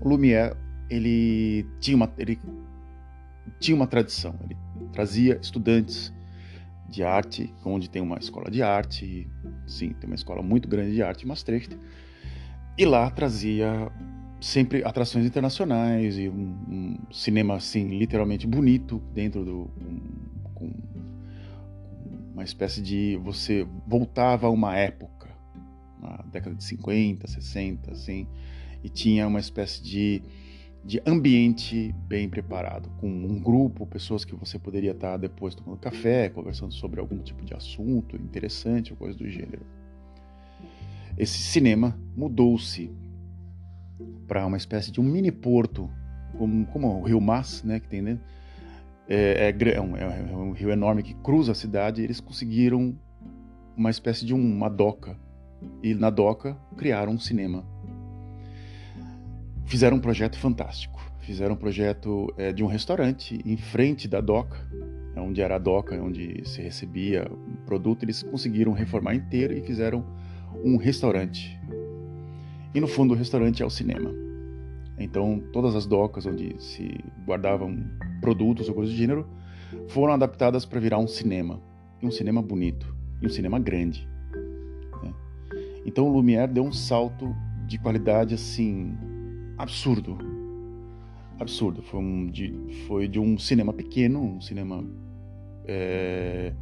O 0.00 0.08
Lumière, 0.08 0.56
ele 0.88 1.66
tinha 1.78 1.94
uma, 1.94 2.10
ele 2.16 2.40
tinha 3.58 3.76
uma 3.76 3.86
tradição, 3.86 4.34
ele 4.42 4.56
trazia 4.92 5.38
estudantes 5.42 6.10
de 6.90 7.02
arte, 7.04 7.54
onde 7.64 7.88
tem 7.88 8.02
uma 8.02 8.18
escola 8.18 8.50
de 8.50 8.62
arte, 8.62 9.28
sim, 9.66 9.90
tem 9.90 10.08
uma 10.08 10.16
escola 10.16 10.42
muito 10.42 10.68
grande 10.68 10.92
de 10.92 11.02
arte 11.02 11.24
em 11.24 11.28
Maastricht, 11.28 11.78
e 12.76 12.84
lá 12.84 13.08
trazia 13.10 13.90
sempre 14.40 14.82
atrações 14.84 15.26
internacionais 15.26 16.18
e 16.18 16.28
um, 16.28 16.56
um 16.68 17.12
cinema 17.12 17.54
assim 17.54 17.88
literalmente 17.88 18.46
bonito 18.46 19.02
dentro 19.12 19.44
do 19.44 19.70
um, 19.80 20.00
com 20.54 20.70
uma 22.32 22.42
espécie 22.42 22.80
de 22.80 23.20
você 23.22 23.66
voltava 23.86 24.46
a 24.46 24.50
uma 24.50 24.74
época, 24.74 25.28
na 26.00 26.24
década 26.32 26.56
de 26.56 26.64
50, 26.64 27.26
60, 27.26 27.90
assim, 27.92 28.26
e 28.82 28.88
tinha 28.88 29.28
uma 29.28 29.38
espécie 29.38 29.82
de 29.82 30.22
de 30.84 31.02
ambiente 31.06 31.94
bem 32.08 32.28
preparado, 32.28 32.88
com 32.98 33.08
um 33.08 33.38
grupo, 33.38 33.86
pessoas 33.86 34.24
que 34.24 34.34
você 34.34 34.58
poderia 34.58 34.92
estar 34.92 35.16
depois 35.16 35.54
tomando 35.54 35.78
café, 35.78 36.28
conversando 36.28 36.72
sobre 36.72 37.00
algum 37.00 37.18
tipo 37.18 37.44
de 37.44 37.54
assunto 37.54 38.16
interessante 38.16 38.92
ou 38.92 38.96
coisa 38.96 39.16
do 39.16 39.28
gênero. 39.28 39.64
Esse 41.18 41.38
cinema 41.38 41.98
mudou-se 42.16 42.90
para 44.26 44.46
uma 44.46 44.56
espécie 44.56 44.90
de 44.90 45.00
um 45.00 45.04
mini 45.04 45.30
porto, 45.30 45.90
como, 46.38 46.64
como 46.66 47.00
o 47.00 47.02
Rio 47.02 47.20
Mas, 47.20 47.62
né, 47.62 47.78
que 47.78 47.88
tem, 47.88 48.00
né? 48.00 48.18
É, 49.08 49.50
é, 49.50 49.74
é, 49.74 49.80
um, 49.80 49.96
é, 49.96 50.06
um, 50.36 50.52
rio 50.52 50.70
enorme 50.70 51.02
que 51.02 51.14
cruza 51.14 51.50
a 51.50 51.54
cidade. 51.54 52.00
Eles 52.02 52.20
conseguiram 52.20 52.96
uma 53.76 53.90
espécie 53.90 54.24
de 54.24 54.32
uma 54.32 54.70
doca 54.70 55.18
e 55.82 55.94
na 55.94 56.10
doca 56.10 56.56
criaram 56.76 57.14
um 57.14 57.18
cinema. 57.18 57.64
Fizeram 59.70 59.98
um 59.98 60.00
projeto 60.00 60.36
fantástico. 60.36 61.00
Fizeram 61.20 61.54
um 61.54 61.56
projeto 61.56 62.26
é, 62.36 62.52
de 62.52 62.64
um 62.64 62.66
restaurante 62.66 63.40
em 63.46 63.56
frente 63.56 64.08
da 64.08 64.20
doca, 64.20 64.58
onde 65.16 65.40
era 65.40 65.54
a 65.54 65.58
doca, 65.58 65.94
onde 65.94 66.42
se 66.44 66.60
recebia 66.60 67.30
produto. 67.66 68.02
Eles 68.02 68.20
conseguiram 68.20 68.72
reformar 68.72 69.14
inteiro 69.14 69.56
e 69.56 69.62
fizeram 69.62 70.04
um 70.64 70.76
restaurante. 70.76 71.56
E 72.74 72.80
no 72.80 72.88
fundo, 72.88 73.14
o 73.14 73.16
restaurante 73.16 73.62
é 73.62 73.66
o 73.66 73.70
cinema. 73.70 74.12
Então, 74.98 75.40
todas 75.52 75.76
as 75.76 75.86
docas 75.86 76.26
onde 76.26 76.56
se 76.58 76.90
guardavam 77.24 77.78
produtos 78.20 78.68
ou 78.68 78.74
coisas 78.74 78.92
do 78.92 78.98
gênero 78.98 79.24
foram 79.86 80.14
adaptadas 80.14 80.64
para 80.64 80.80
virar 80.80 80.98
um 80.98 81.06
cinema. 81.06 81.62
E 82.02 82.06
um 82.06 82.10
cinema 82.10 82.42
bonito. 82.42 82.92
E 83.22 83.26
um 83.26 83.30
cinema 83.30 83.60
grande. 83.60 84.08
Né? 85.00 85.14
Então, 85.86 86.08
o 86.08 86.12
Lumière 86.12 86.52
deu 86.52 86.64
um 86.64 86.72
salto 86.72 87.32
de 87.68 87.78
qualidade 87.78 88.34
assim 88.34 88.98
absurdo. 89.62 90.18
Absurdo. 91.38 91.82
Foi, 91.82 92.00
um, 92.00 92.26
de, 92.26 92.52
foi 92.86 93.08
de 93.08 93.18
um 93.18 93.38
cinema 93.38 93.72
pequeno, 93.72 94.20
um 94.36 94.40
cinema. 94.40 94.84
É, 95.66 96.52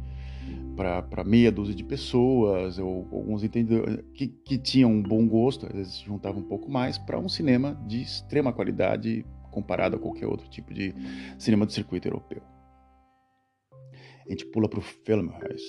para 0.75 1.23
meia 1.23 1.51
dúzia 1.51 1.75
de 1.75 1.83
pessoas, 1.83 2.79
ou 2.79 3.07
alguns 3.11 3.43
entendedores 3.43 4.03
que, 4.13 4.27
que 4.27 4.57
tinham 4.57 4.91
um 4.91 5.03
bom 5.03 5.27
gosto, 5.27 5.65
às 5.65 5.73
vezes 5.73 5.99
juntavam 5.99 6.41
um 6.41 6.47
pouco 6.47 6.71
mais, 6.71 6.97
para 6.97 7.19
um 7.19 7.27
cinema 7.27 7.75
de 7.85 8.01
extrema 8.01 8.53
qualidade 8.53 9.25
comparado 9.51 9.97
a 9.97 9.99
qualquer 9.99 10.25
outro 10.25 10.49
tipo 10.49 10.73
de 10.73 10.93
cinema 11.37 11.65
de 11.65 11.73
circuito 11.73 12.07
europeu. 12.07 12.41
A 14.25 14.29
gente 14.29 14.45
pula 14.45 14.69
para 14.69 14.79
o 14.79 14.81
Filmhuis. 14.81 15.61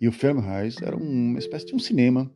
E 0.00 0.08
o 0.08 0.12
Filmhuis 0.12 0.82
era 0.82 0.96
uma 0.96 1.38
espécie 1.38 1.66
de 1.66 1.74
um 1.74 1.78
cinema 1.78 2.30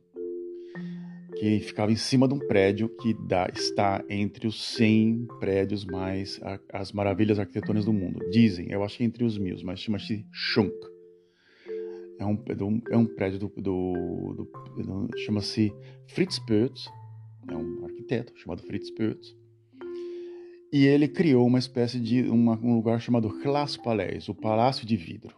que 1.39 1.61
ficava 1.61 1.93
em 1.93 1.97
cima 1.97 2.27
de 2.27 2.35
um 2.35 2.39
prédio 2.39 2.89
que 2.89 3.15
dá, 3.15 3.49
está 3.55 4.03
entre 4.09 4.47
os 4.47 4.63
100 4.75 5.27
prédios 5.39 5.85
mais 5.85 6.41
as 6.73 6.93
maravilhas 6.93 7.39
arquitetônicas 7.39 7.85
do 7.85 7.93
mundo. 7.93 8.19
Dizem, 8.31 8.71
eu 8.71 8.83
acho 8.83 8.97
que 8.97 9.05
entre 9.05 9.23
os 9.23 9.37
mil, 9.37 9.57
mas 9.63 9.81
chama-se 9.81 10.27
Schunk. 10.33 10.75
É 12.19 12.25
um, 12.25 12.83
é 12.91 12.97
um 12.97 13.05
prédio 13.05 13.39
do, 13.39 13.49
do, 13.57 14.49
do 14.77 15.19
chama-se 15.19 15.71
Fritz 16.07 16.39
Perls, 16.39 16.89
é 17.49 17.55
um 17.55 17.85
arquiteto 17.85 18.33
chamado 18.39 18.63
Fritz 18.63 18.91
Perls. 18.91 19.37
E 20.73 20.87
ele 20.87 21.07
criou 21.07 21.47
uma 21.47 21.59
espécie 21.59 22.01
de 22.01 22.23
uma, 22.23 22.59
um 22.59 22.75
lugar 22.75 23.01
chamado 23.01 23.29
Glaspalais, 23.43 24.29
o 24.29 24.35
Palácio 24.35 24.87
de 24.87 24.97
Vidro. 24.97 25.37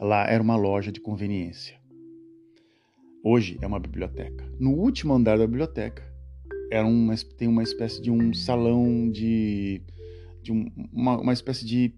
Lá 0.00 0.26
era 0.26 0.42
uma 0.42 0.56
loja 0.56 0.90
de 0.90 1.00
conveniência. 1.00 1.78
Hoje 3.26 3.56
é 3.62 3.66
uma 3.66 3.80
biblioteca. 3.80 4.44
No 4.60 4.72
último 4.72 5.14
andar 5.14 5.38
da 5.38 5.46
biblioteca 5.46 6.04
era 6.70 6.86
uma, 6.86 7.14
tem 7.38 7.48
uma 7.48 7.62
espécie 7.62 8.02
de 8.02 8.10
um 8.10 8.34
salão 8.34 9.10
de, 9.10 9.80
de 10.42 10.52
um, 10.52 10.70
uma, 10.92 11.18
uma 11.18 11.32
espécie 11.32 11.64
de, 11.64 11.94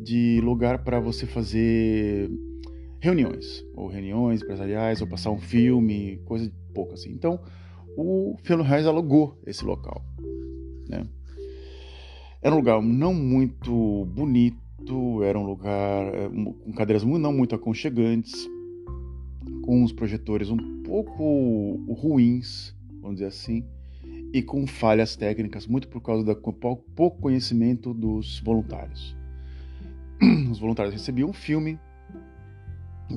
de 0.00 0.40
lugar 0.40 0.84
para 0.84 1.00
você 1.00 1.26
fazer 1.26 2.30
reuniões, 3.00 3.66
ou 3.74 3.88
reuniões 3.88 4.40
empresariais, 4.40 5.00
ou 5.00 5.08
passar 5.08 5.32
um 5.32 5.40
filme, 5.40 6.18
coisa 6.24 6.44
de 6.44 6.54
pouco 6.72 6.94
assim. 6.94 7.10
Então, 7.10 7.40
o 7.96 8.36
Fernando 8.44 8.68
Reis 8.68 8.86
alugou 8.86 9.36
esse 9.44 9.64
local. 9.64 10.00
Né? 10.88 11.04
Era 12.40 12.54
um 12.54 12.58
lugar 12.58 12.80
não 12.80 13.12
muito 13.12 14.04
bonito, 14.04 15.24
era 15.24 15.36
um 15.36 15.44
lugar 15.44 16.14
eh, 16.14 16.28
com 16.62 16.72
cadeiras 16.72 17.02
não 17.02 17.32
muito 17.32 17.56
aconchegantes, 17.56 18.48
com 19.68 19.84
os 19.84 19.92
projetores 19.92 20.48
um 20.48 20.56
pouco 20.82 21.74
ruins, 21.92 22.74
vamos 23.02 23.16
dizer 23.16 23.26
assim, 23.26 23.62
e 24.32 24.40
com 24.40 24.66
falhas 24.66 25.14
técnicas, 25.14 25.66
muito 25.66 25.88
por 25.88 26.00
causa 26.00 26.24
do 26.24 26.34
pouco 26.34 27.20
conhecimento 27.20 27.92
dos 27.92 28.40
voluntários. 28.40 29.14
Os 30.50 30.58
voluntários 30.58 30.94
recebiam 30.94 31.28
um 31.28 31.34
filme 31.34 31.78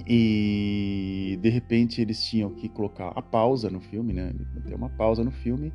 e 0.05 1.39
de 1.41 1.49
repente 1.49 2.01
eles 2.01 2.21
tinham 2.25 2.49
que 2.49 2.67
colocar 2.67 3.13
a 3.15 3.21
pausa 3.21 3.69
no 3.69 3.79
filme, 3.79 4.11
né? 4.11 4.33
Ter 4.67 4.75
uma 4.75 4.89
pausa 4.89 5.23
no 5.23 5.31
filme. 5.31 5.71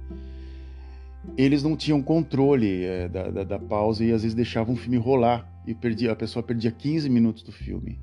Eles 1.39 1.62
não 1.62 1.75
tinham 1.75 2.03
controle 2.03 2.85
é, 2.85 3.09
da, 3.09 3.31
da, 3.31 3.45
da, 3.45 3.59
pausa 3.59 4.05
e 4.05 4.12
às 4.12 4.21
vezes 4.21 4.35
deixavam 4.35 4.75
o 4.75 4.77
filme 4.77 4.99
rolar 4.99 5.51
e 5.67 5.75
perdia, 5.75 6.12
a 6.12 6.17
pessoa 6.17 6.43
perdia 6.43 6.71
15 6.71 7.09
minutos 7.09 7.43
do 7.43 7.51
filme. 7.51 7.99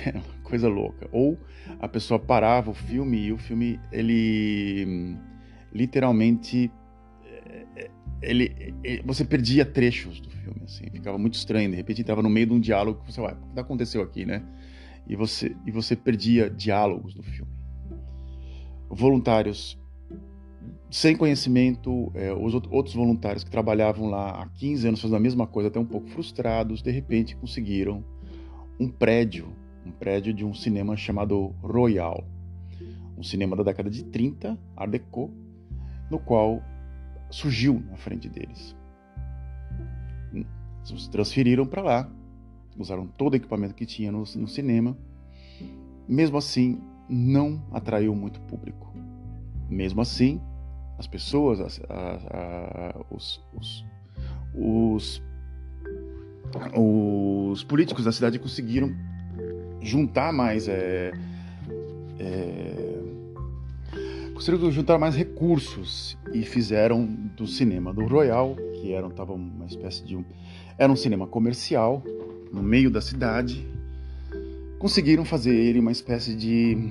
Uma 0.14 0.42
coisa 0.42 0.68
louca. 0.68 1.08
Ou 1.12 1.38
a 1.80 1.88
pessoa 1.88 2.18
parava 2.18 2.70
o 2.70 2.74
filme 2.74 3.18
e 3.26 3.32
o 3.32 3.38
filme, 3.38 3.80
ele 3.92 5.16
literalmente. 5.72 6.70
Eh, 7.24 7.90
ele, 8.22 8.74
ele, 8.82 9.02
você 9.04 9.24
perdia 9.24 9.64
trechos 9.64 10.20
do 10.20 10.30
filme, 10.30 10.62
assim, 10.64 10.84
ficava 10.90 11.18
muito 11.18 11.34
estranho. 11.34 11.70
De 11.70 11.76
repente 11.76 12.00
estava 12.00 12.22
no 12.22 12.30
meio 12.30 12.46
de 12.46 12.52
um 12.52 12.60
diálogo 12.60 13.02
você, 13.06 13.20
ué, 13.20 13.36
o 13.50 13.54
que 13.54 13.60
aconteceu 13.60 14.02
aqui, 14.02 14.24
né? 14.24 14.42
E 15.06 15.16
você, 15.16 15.54
e 15.66 15.70
você 15.70 15.94
perdia 15.94 16.48
diálogos 16.48 17.14
do 17.14 17.22
filme. 17.22 17.52
Voluntários 18.88 19.78
sem 20.94 21.16
conhecimento, 21.16 22.12
é, 22.14 22.32
os 22.32 22.54
outros 22.54 22.94
voluntários 22.94 23.42
que 23.42 23.50
trabalhavam 23.50 24.08
lá 24.08 24.42
há 24.42 24.46
15 24.46 24.86
anos 24.86 25.00
fazendo 25.00 25.16
a 25.16 25.20
mesma 25.20 25.44
coisa, 25.44 25.68
até 25.68 25.80
um 25.80 25.84
pouco 25.84 26.08
frustrados, 26.08 26.82
de 26.82 26.90
repente 26.92 27.34
conseguiram 27.34 28.04
um 28.78 28.88
prédio 28.88 29.48
um 29.84 29.90
prédio 29.90 30.32
de 30.32 30.44
um 30.44 30.54
cinema 30.54 30.96
chamado 30.96 31.54
Royal, 31.62 32.24
um 33.16 33.22
cinema 33.22 33.56
da 33.56 33.62
década 33.62 33.90
de 33.90 34.04
30, 34.04 34.58
Art 34.76 34.90
Deco, 34.90 35.30
no 36.10 36.18
qual 36.18 36.62
surgiu 37.30 37.82
na 37.90 37.96
frente 37.96 38.28
deles. 38.28 38.76
Se 40.84 41.10
transferiram 41.10 41.66
para 41.66 41.82
lá, 41.82 42.10
usaram 42.78 43.06
todo 43.06 43.32
o 43.32 43.36
equipamento 43.36 43.74
que 43.74 43.86
tinha 43.86 44.12
no, 44.12 44.18
no 44.18 44.48
cinema. 44.48 44.96
Mesmo 46.06 46.36
assim, 46.36 46.80
não 47.08 47.62
atraiu 47.72 48.14
muito 48.14 48.40
público. 48.42 48.92
Mesmo 49.68 50.02
assim, 50.02 50.40
as 50.98 51.06
pessoas, 51.06 51.60
as, 51.60 51.80
a, 51.88 52.94
a, 52.98 53.14
os, 53.14 53.42
os, 53.54 53.84
os, 54.54 55.22
os 56.76 57.64
políticos 57.64 58.04
da 58.04 58.12
cidade 58.12 58.38
conseguiram 58.38 58.94
juntar 59.84 60.32
mais. 60.32 60.66
É, 60.68 61.12
é, 62.18 62.94
conseguiram 64.34 64.70
juntar 64.72 64.98
mais 64.98 65.14
recursos 65.14 66.18
e 66.32 66.42
fizeram 66.42 67.06
do 67.36 67.46
cinema 67.46 67.94
do 67.94 68.04
Royal, 68.06 68.56
que 68.80 68.92
era 68.92 69.08
tava 69.10 69.32
uma 69.32 69.66
espécie 69.66 70.04
de 70.04 70.16
um, 70.16 70.24
era 70.76 70.92
um 70.92 70.96
cinema 70.96 71.26
comercial 71.26 72.02
no 72.52 72.62
meio 72.62 72.90
da 72.90 73.00
cidade, 73.00 73.66
conseguiram 74.78 75.24
fazer 75.24 75.54
ele 75.54 75.78
uma 75.78 75.92
espécie 75.92 76.34
de 76.34 76.90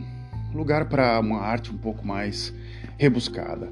lugar 0.53 0.87
para 0.87 1.19
uma 1.19 1.39
arte 1.39 1.71
um 1.71 1.77
pouco 1.77 2.05
mais 2.05 2.53
rebuscada. 2.97 3.69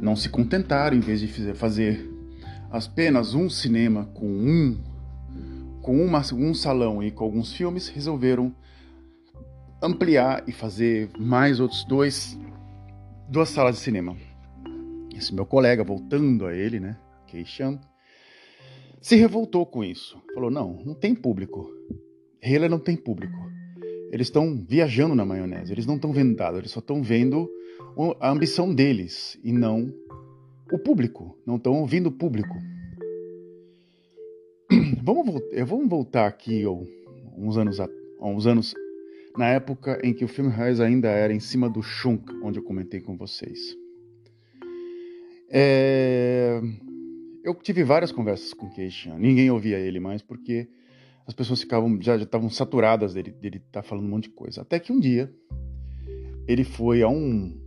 Não 0.00 0.14
se 0.14 0.28
contentaram, 0.28 0.96
em 0.96 1.00
vez 1.00 1.20
de 1.20 1.28
fazer 1.54 2.08
apenas 2.70 3.34
um 3.34 3.50
cinema 3.50 4.08
com 4.14 4.26
um 4.26 4.91
com 5.82 6.02
uma, 6.02 6.22
um 6.32 6.54
salão 6.54 7.02
e 7.02 7.10
com 7.10 7.24
alguns 7.24 7.52
filmes, 7.52 7.88
resolveram 7.88 8.54
ampliar 9.82 10.44
e 10.46 10.52
fazer 10.52 11.10
mais 11.18 11.58
outros 11.58 11.84
dois, 11.84 12.38
duas 13.28 13.48
salas 13.48 13.74
de 13.74 13.80
cinema. 13.82 14.16
Esse 15.14 15.34
meu 15.34 15.44
colega, 15.44 15.82
voltando 15.82 16.46
a 16.46 16.54
ele, 16.54 16.78
né, 16.78 16.96
Keishan, 17.26 17.78
se 19.00 19.16
revoltou 19.16 19.66
com 19.66 19.82
isso. 19.82 20.16
Falou: 20.32 20.50
não, 20.50 20.80
não 20.84 20.94
tem 20.94 21.14
público. 21.14 21.68
Hela 22.40 22.68
não 22.68 22.78
tem 22.78 22.96
público. 22.96 23.36
Eles 24.12 24.28
estão 24.28 24.56
viajando 24.68 25.14
na 25.14 25.24
maionese, 25.24 25.72
eles 25.72 25.86
não 25.86 25.96
estão 25.96 26.12
vendo 26.12 26.36
dado, 26.36 26.58
eles 26.58 26.70
só 26.70 26.80
estão 26.80 27.02
vendo 27.02 27.50
a 28.20 28.30
ambição 28.30 28.74
deles 28.74 29.38
e 29.42 29.52
não 29.52 29.92
o 30.70 30.78
público, 30.78 31.36
não 31.46 31.56
estão 31.56 31.74
ouvindo 31.80 32.08
o 32.08 32.12
público. 32.12 32.54
Vamos, 35.02 35.42
vamos 35.66 35.88
voltar 35.88 36.26
aqui 36.26 36.64
uns 37.36 37.56
anos, 37.56 37.78
uns 38.20 38.46
anos 38.46 38.74
na 39.36 39.48
época 39.48 40.00
em 40.02 40.14
que 40.14 40.24
o 40.24 40.28
filme 40.28 40.50
Reis 40.50 40.80
ainda 40.80 41.08
era 41.08 41.32
em 41.32 41.40
cima 41.40 41.68
do 41.68 41.82
Shunk, 41.82 42.32
onde 42.42 42.58
eu 42.58 42.62
comentei 42.62 43.00
com 43.00 43.16
vocês. 43.16 43.76
É... 45.50 46.60
Eu 47.44 47.54
tive 47.54 47.82
várias 47.82 48.12
conversas 48.12 48.54
com 48.54 48.70
Keishan, 48.70 49.18
ninguém 49.18 49.50
ouvia 49.50 49.78
ele 49.78 49.98
mais 49.98 50.22
porque 50.22 50.68
as 51.26 51.34
pessoas 51.34 51.60
ficavam 51.60 52.00
já 52.00 52.16
estavam 52.16 52.48
saturadas 52.48 53.14
dele 53.14 53.32
dele 53.32 53.60
tá 53.70 53.82
falando 53.82 54.06
um 54.06 54.10
monte 54.10 54.24
de 54.24 54.30
coisa. 54.30 54.62
Até 54.62 54.78
que 54.78 54.92
um 54.92 55.00
dia 55.00 55.32
ele 56.46 56.64
foi 56.64 57.02
a 57.02 57.08
um 57.08 57.60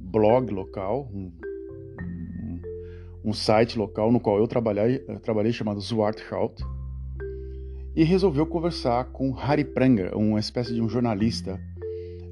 blog 0.00 0.52
local, 0.52 1.10
um, 1.12 1.30
um, 3.28 3.32
site 3.32 3.78
local 3.78 4.10
no 4.10 4.20
qual 4.20 4.38
eu 4.38 4.46
trabalhei, 4.46 5.04
eu 5.06 5.20
trabalhei 5.20 5.52
chamado 5.52 5.80
Zwarthout, 5.80 6.62
e 7.94 8.04
resolveu 8.04 8.46
conversar 8.46 9.06
com 9.06 9.32
Harry 9.32 9.64
Prenger, 9.64 10.16
uma 10.16 10.38
espécie 10.38 10.72
de 10.72 10.80
um 10.80 10.88
jornalista 10.88 11.60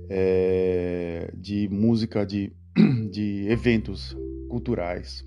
é, 0.08 1.30
de 1.34 1.68
música, 1.68 2.24
de, 2.24 2.52
de 3.10 3.46
eventos 3.48 4.16
culturais 4.48 5.24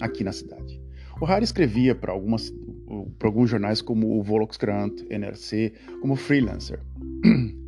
aqui 0.00 0.24
na 0.24 0.32
cidade. 0.32 0.80
O 1.20 1.24
Harry 1.24 1.44
escrevia 1.44 1.94
para 1.94 2.12
alguns 2.12 2.52
jornais 3.50 3.82
como 3.82 4.18
o 4.18 4.22
Volkskrant, 4.22 5.02
NRC, 5.10 5.72
como 6.00 6.16
freelancer. 6.16 6.80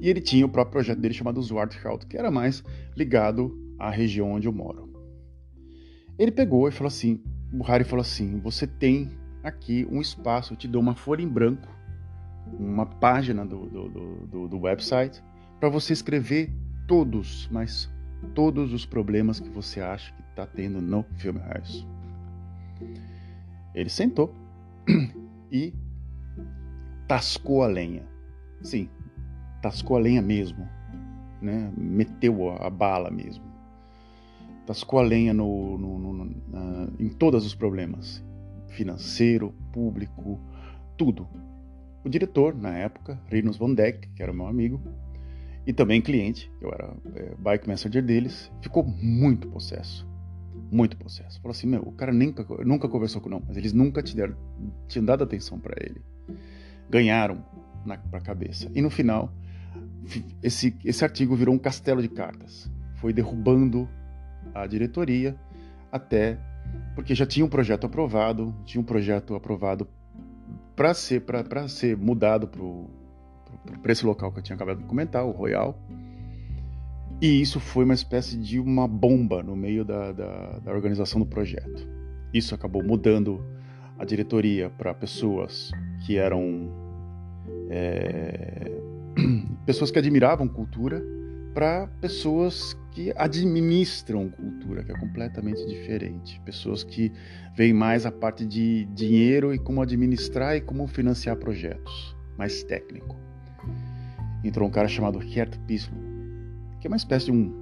E 0.00 0.10
ele 0.10 0.20
tinha 0.20 0.44
o 0.44 0.50
próprio 0.50 0.72
projeto 0.72 1.00
dele 1.00 1.14
chamado 1.14 1.40
Zwarthout, 1.40 2.04
que 2.04 2.18
era 2.18 2.30
mais 2.30 2.62
ligado 2.94 3.58
à 3.78 3.88
região 3.88 4.32
onde 4.32 4.46
eu 4.46 4.52
moro. 4.52 4.93
Ele 6.18 6.30
pegou 6.30 6.68
e 6.68 6.72
falou 6.72 6.88
assim, 6.88 7.20
Harry 7.64 7.84
falou 7.84 8.02
assim, 8.02 8.38
você 8.40 8.66
tem 8.66 9.10
aqui 9.42 9.86
um 9.90 10.00
espaço, 10.00 10.52
eu 10.52 10.56
te 10.56 10.68
dou 10.68 10.80
uma 10.80 10.94
folha 10.94 11.22
em 11.22 11.28
branco, 11.28 11.68
uma 12.58 12.86
página 12.86 13.44
do, 13.44 13.66
do, 13.66 13.88
do, 14.26 14.48
do 14.48 14.60
website, 14.60 15.22
para 15.58 15.68
você 15.68 15.92
escrever 15.92 16.52
todos, 16.86 17.48
mas 17.50 17.90
todos 18.34 18.72
os 18.72 18.86
problemas 18.86 19.40
que 19.40 19.48
você 19.48 19.80
acha 19.80 20.12
que 20.12 20.22
está 20.30 20.46
tendo 20.46 20.80
no 20.80 21.04
Film 21.16 21.38
House. 21.38 21.86
Ele 23.74 23.90
sentou 23.90 24.34
e 25.50 25.74
tascou 27.08 27.62
a 27.62 27.66
lenha. 27.66 28.02
Sim, 28.62 28.88
tascou 29.60 29.96
a 29.96 30.00
lenha 30.00 30.22
mesmo, 30.22 30.68
né? 31.42 31.72
meteu 31.76 32.50
a, 32.50 32.66
a 32.66 32.70
bala 32.70 33.10
mesmo. 33.10 33.53
Tascou 34.66 34.98
a 34.98 35.02
lenha 35.02 35.34
no, 35.34 35.78
no, 35.78 35.98
no, 35.98 36.24
na, 36.48 36.88
em 36.98 37.08
todos 37.08 37.44
os 37.44 37.54
problemas, 37.54 38.24
financeiro, 38.68 39.54
público, 39.72 40.40
tudo. 40.96 41.28
O 42.04 42.08
diretor, 42.08 42.54
na 42.54 42.76
época, 42.76 43.20
Rinus 43.28 43.56
von 43.56 43.74
Deck, 43.74 44.08
que 44.14 44.22
era 44.22 44.32
meu 44.32 44.46
amigo, 44.46 44.80
e 45.66 45.72
também 45.72 46.00
cliente, 46.00 46.50
eu 46.60 46.70
era 46.70 46.94
é, 47.14 47.34
bike 47.38 47.66
messenger 47.66 48.02
deles, 48.02 48.52
ficou 48.60 48.84
muito 48.84 49.48
possesso. 49.48 50.06
Muito 50.70 50.96
possesso. 50.96 51.40
Falou 51.40 51.52
assim: 51.52 51.66
meu, 51.66 51.82
o 51.82 51.92
cara 51.92 52.12
nunca, 52.12 52.44
nunca 52.64 52.88
conversou 52.88 53.20
com 53.20 53.28
não, 53.28 53.42
mas 53.46 53.56
eles 53.56 53.72
nunca 53.72 54.02
te 54.02 54.14
deram, 54.14 54.36
tinham 54.88 55.04
dado 55.04 55.24
atenção 55.24 55.58
para 55.58 55.74
ele. 55.84 56.02
Ganharam 56.90 57.44
na 57.84 57.96
pra 57.96 58.20
cabeça. 58.20 58.70
E 58.74 58.82
no 58.82 58.90
final, 58.90 59.32
esse, 60.42 60.76
esse 60.84 61.04
artigo 61.04 61.34
virou 61.34 61.54
um 61.54 61.58
castelo 61.58 62.02
de 62.02 62.08
cartas. 62.08 62.70
Foi 62.96 63.12
derrubando 63.12 63.88
a 64.54 64.66
diretoria 64.66 65.36
até 65.90 66.38
porque 66.94 67.14
já 67.14 67.26
tinha 67.26 67.44
um 67.44 67.48
projeto 67.48 67.86
aprovado, 67.86 68.54
tinha 68.64 68.80
um 68.80 68.84
projeto 68.84 69.34
aprovado 69.34 69.86
para 70.76 70.94
ser 70.94 71.24
ser 71.68 71.96
mudado 71.96 72.48
para 73.82 73.92
esse 73.92 74.04
local 74.06 74.32
que 74.32 74.38
eu 74.38 74.42
tinha 74.42 74.56
acabado 74.56 74.78
de 74.78 74.84
comentar, 74.84 75.24
o 75.24 75.30
Royal. 75.30 75.78
E 77.20 77.40
isso 77.40 77.60
foi 77.60 77.84
uma 77.84 77.94
espécie 77.94 78.36
de 78.36 78.58
uma 78.58 78.86
bomba 78.86 79.42
no 79.42 79.56
meio 79.56 79.84
da, 79.84 80.12
da, 80.12 80.58
da 80.58 80.72
organização 80.72 81.20
do 81.20 81.26
projeto. 81.26 81.86
Isso 82.32 82.54
acabou 82.54 82.82
mudando 82.82 83.44
a 83.98 84.04
diretoria 84.04 84.68
para 84.70 84.92
pessoas 84.92 85.70
que 86.04 86.16
eram 86.16 86.68
é, 87.70 88.70
pessoas 89.64 89.90
que 89.90 89.98
admiravam 89.98 90.48
cultura 90.48 91.02
para 91.54 91.86
pessoas 92.00 92.76
que 92.94 93.12
administram 93.16 94.30
cultura, 94.30 94.84
que 94.84 94.92
é 94.92 94.98
completamente 94.98 95.66
diferente. 95.66 96.40
Pessoas 96.44 96.84
que 96.84 97.12
veem 97.54 97.74
mais 97.74 98.06
a 98.06 98.12
parte 98.12 98.46
de 98.46 98.84
dinheiro 98.94 99.52
e 99.52 99.58
como 99.58 99.82
administrar 99.82 100.56
e 100.56 100.60
como 100.60 100.86
financiar 100.86 101.36
projetos, 101.36 102.16
mais 102.38 102.62
técnico. 102.62 103.16
Entrou 104.44 104.68
um 104.68 104.70
cara 104.70 104.86
chamado 104.86 105.20
Gert 105.20 105.58
Pislo, 105.66 105.96
que 106.80 106.86
é 106.86 106.88
uma 106.88 106.96
espécie 106.96 107.26
de 107.26 107.32
um, 107.32 107.52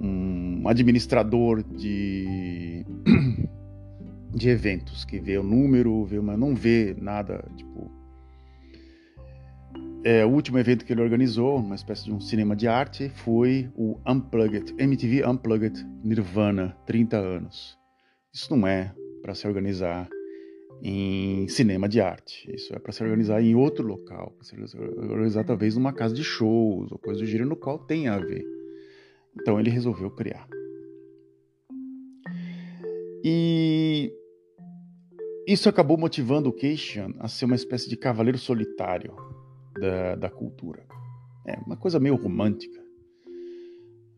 um 0.00 0.68
administrador 0.68 1.62
de, 1.62 2.84
de 4.34 4.48
eventos, 4.48 5.04
que 5.04 5.20
vê 5.20 5.38
o 5.38 5.44
número, 5.44 6.04
vê, 6.04 6.20
mas 6.20 6.36
não 6.36 6.52
vê 6.52 6.96
nada, 7.00 7.44
tipo, 7.56 7.99
é, 10.02 10.24
o 10.24 10.30
último 10.30 10.58
evento 10.58 10.84
que 10.84 10.92
ele 10.92 11.02
organizou, 11.02 11.56
uma 11.58 11.74
espécie 11.74 12.04
de 12.04 12.12
um 12.12 12.20
cinema 12.20 12.56
de 12.56 12.66
arte, 12.66 13.10
foi 13.10 13.70
o 13.76 13.98
Unplugged, 14.06 14.74
MTV 14.78 15.26
Unplugged 15.26 15.86
Nirvana, 16.02 16.76
30 16.86 17.18
anos. 17.18 17.78
Isso 18.32 18.54
não 18.56 18.66
é 18.66 18.94
para 19.20 19.34
se 19.34 19.46
organizar 19.46 20.08
em 20.82 21.46
cinema 21.48 21.86
de 21.86 22.00
arte. 22.00 22.50
Isso 22.50 22.74
é 22.74 22.78
para 22.78 22.92
se 22.92 23.02
organizar 23.02 23.42
em 23.42 23.54
outro 23.54 23.86
local, 23.86 24.32
para 24.38 24.66
se 24.66 24.76
organizar 24.76 25.44
talvez 25.44 25.76
numa 25.76 25.92
casa 25.92 26.14
de 26.14 26.24
shows 26.24 26.90
ou 26.90 26.98
coisa 26.98 27.20
do 27.20 27.26
gênero 27.26 27.50
no 27.50 27.56
qual 27.56 27.78
tem 27.78 28.08
a 28.08 28.18
ver. 28.18 28.46
Então 29.38 29.60
ele 29.60 29.68
resolveu 29.68 30.10
criar. 30.10 30.48
E 33.22 34.10
isso 35.46 35.68
acabou 35.68 35.98
motivando 35.98 36.48
o 36.48 36.52
Keishan 36.52 37.12
a 37.18 37.28
ser 37.28 37.44
uma 37.44 37.54
espécie 37.54 37.86
de 37.86 37.98
cavaleiro 37.98 38.38
solitário 38.38 39.14
da, 39.78 40.14
da 40.16 40.30
cultura. 40.30 40.84
É 41.46 41.56
uma 41.66 41.76
coisa 41.76 41.98
meio 41.98 42.16
romântica, 42.16 42.80